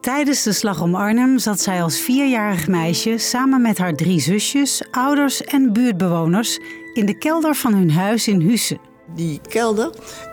Tijdens 0.03 0.42
de 0.42 0.53
slag 0.53 0.80
om 0.80 0.94
Arnhem 0.94 1.38
zat 1.38 1.61
zij 1.61 1.82
als 1.82 2.00
vierjarig 2.00 2.68
meisje 2.68 3.18
samen 3.18 3.62
met 3.62 3.78
haar 3.78 3.94
drie 3.94 4.20
zusjes, 4.20 4.82
ouders 4.90 5.42
en 5.44 5.72
buurtbewoners 5.72 6.59
in 6.92 7.07
de 7.07 7.18
kelder 7.18 7.55
van 7.55 7.74
hun 7.74 7.90
huis 7.90 8.28
in 8.28 8.40
Husse. 8.40 8.78
Die 9.14 9.40
kelder 9.48 9.90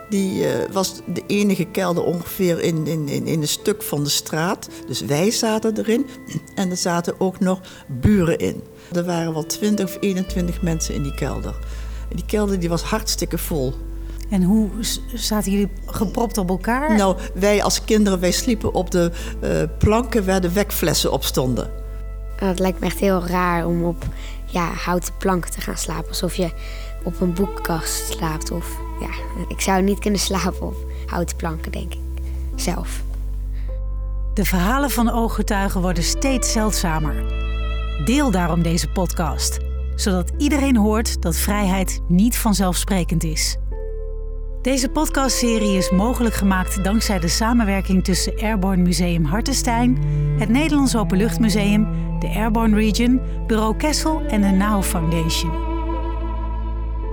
die, 0.08 0.46
eh, 0.46 0.70
was 0.72 1.00
de 1.06 1.22
enige 1.26 1.64
kelder 1.64 2.04
ongeveer 2.04 2.60
in, 2.60 2.86
in, 2.86 3.08
in, 3.08 3.26
een 3.26 3.48
stuk 3.48 3.82
van 3.82 4.04
de 4.04 4.10
straat. 4.10 4.68
Dus 4.86 5.00
wij 5.00 5.30
zaten 5.30 5.78
erin 5.78 6.06
en 6.54 6.70
er 6.70 6.76
zaten 6.76 7.20
ook 7.20 7.40
nog 7.40 7.60
buren 7.88 8.38
in. 8.38 8.62
Er 8.92 9.04
waren 9.04 9.32
wel 9.32 9.46
20 9.46 9.86
of 9.86 9.96
21 10.00 10.62
mensen 10.62 10.94
in 10.94 11.02
die 11.02 11.14
kelder. 11.14 11.54
Die 12.14 12.26
kelder 12.26 12.60
die 12.60 12.68
was 12.68 12.82
hartstikke 12.82 13.38
vol. 13.38 13.74
En 14.30 14.42
hoe 14.42 14.68
zaten 15.14 15.52
jullie 15.52 15.70
gepropt 15.86 16.38
op 16.38 16.48
elkaar? 16.48 16.96
Nou, 16.96 17.16
wij 17.34 17.62
als 17.62 17.84
kinderen, 17.84 18.20
wij 18.20 18.30
sliepen 18.30 18.74
op 18.74 18.90
de 18.90 19.10
eh, 19.40 19.62
planken 19.78 20.24
waar 20.26 20.40
de 20.40 20.52
wekflessen 20.52 21.12
op 21.12 21.24
stonden. 21.24 21.70
Het 22.36 22.58
lijkt 22.58 22.80
me 22.80 22.86
echt 22.86 22.98
heel 22.98 23.26
raar 23.26 23.66
om 23.66 23.84
op 23.84 24.04
ja, 24.46 24.72
houten 24.72 25.16
planken 25.18 25.50
te 25.50 25.60
gaan 25.60 25.76
slapen. 25.76 26.08
Alsof 26.08 26.34
je 26.34 26.50
op 27.04 27.20
een 27.20 27.32
boekenkast 27.32 28.12
slaapt. 28.12 28.50
Of, 28.50 28.76
ja, 29.00 29.44
ik 29.48 29.60
zou 29.60 29.82
niet 29.82 29.98
kunnen 29.98 30.20
slapen 30.20 30.66
op 30.66 30.76
houten 31.06 31.36
planken, 31.36 31.72
denk 31.72 31.92
ik. 31.92 32.00
Zelf. 32.54 33.02
De 34.34 34.44
verhalen 34.44 34.90
van 34.90 35.10
ooggetuigen 35.10 35.80
worden 35.80 36.02
steeds 36.02 36.52
zeldzamer. 36.52 37.24
Deel 38.04 38.30
daarom 38.30 38.62
deze 38.62 38.88
podcast, 38.88 39.58
zodat 39.94 40.32
iedereen 40.38 40.76
hoort 40.76 41.22
dat 41.22 41.36
vrijheid 41.36 42.00
niet 42.08 42.36
vanzelfsprekend 42.36 43.24
is. 43.24 43.56
Deze 44.62 44.88
podcastserie 44.88 45.76
is 45.76 45.90
mogelijk 45.90 46.34
gemaakt 46.34 46.84
dankzij 46.84 47.18
de 47.18 47.28
samenwerking 47.28 48.04
tussen 48.04 48.32
Airborne 48.40 48.82
Museum 48.82 49.24
Hartenstein, 49.24 49.98
het 50.38 50.48
Nederlands 50.48 50.96
Openluchtmuseum, 50.96 51.88
de 52.18 52.28
Airborne 52.28 52.76
Region, 52.76 53.20
Bureau 53.46 53.76
Kessel 53.76 54.22
en 54.26 54.40
de 54.40 54.50
NOW 54.50 54.82
Foundation. 54.82 55.52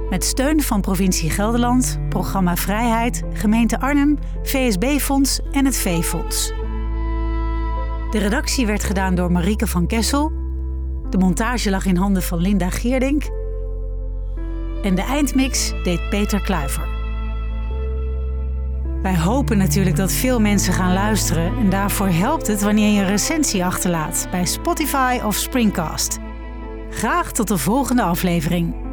Met 0.09 0.23
steun 0.23 0.61
van 0.61 0.81
provincie 0.81 1.29
Gelderland, 1.29 1.99
Programma 2.09 2.55
Vrijheid, 2.55 3.23
Gemeente 3.33 3.79
Arnhem, 3.79 4.17
VSB-fonds 4.43 5.39
en 5.51 5.65
het 5.65 5.77
V-fonds. 5.77 6.53
De 8.11 8.17
redactie 8.19 8.65
werd 8.65 8.83
gedaan 8.83 9.15
door 9.15 9.31
Marieke 9.31 9.67
van 9.67 9.87
Kessel. 9.87 10.31
De 11.09 11.17
montage 11.17 11.69
lag 11.69 11.85
in 11.85 11.95
handen 11.95 12.23
van 12.23 12.39
Linda 12.39 12.69
Geerdink. 12.69 13.23
En 14.83 14.95
de 14.95 15.01
eindmix 15.01 15.73
deed 15.83 16.09
Peter 16.09 16.41
Kluiver. 16.41 16.96
Wij 19.01 19.17
hopen 19.17 19.57
natuurlijk 19.57 19.95
dat 19.95 20.11
veel 20.11 20.39
mensen 20.39 20.73
gaan 20.73 20.93
luisteren 20.93 21.57
en 21.57 21.69
daarvoor 21.69 22.09
helpt 22.09 22.47
het 22.47 22.61
wanneer 22.61 22.93
je 22.93 22.99
een 22.99 23.07
recensie 23.07 23.65
achterlaat 23.65 24.27
bij 24.31 24.45
Spotify 24.45 25.19
of 25.23 25.35
Springcast. 25.35 26.17
Graag 26.89 27.31
tot 27.31 27.47
de 27.47 27.57
volgende 27.57 28.01
aflevering. 28.01 28.86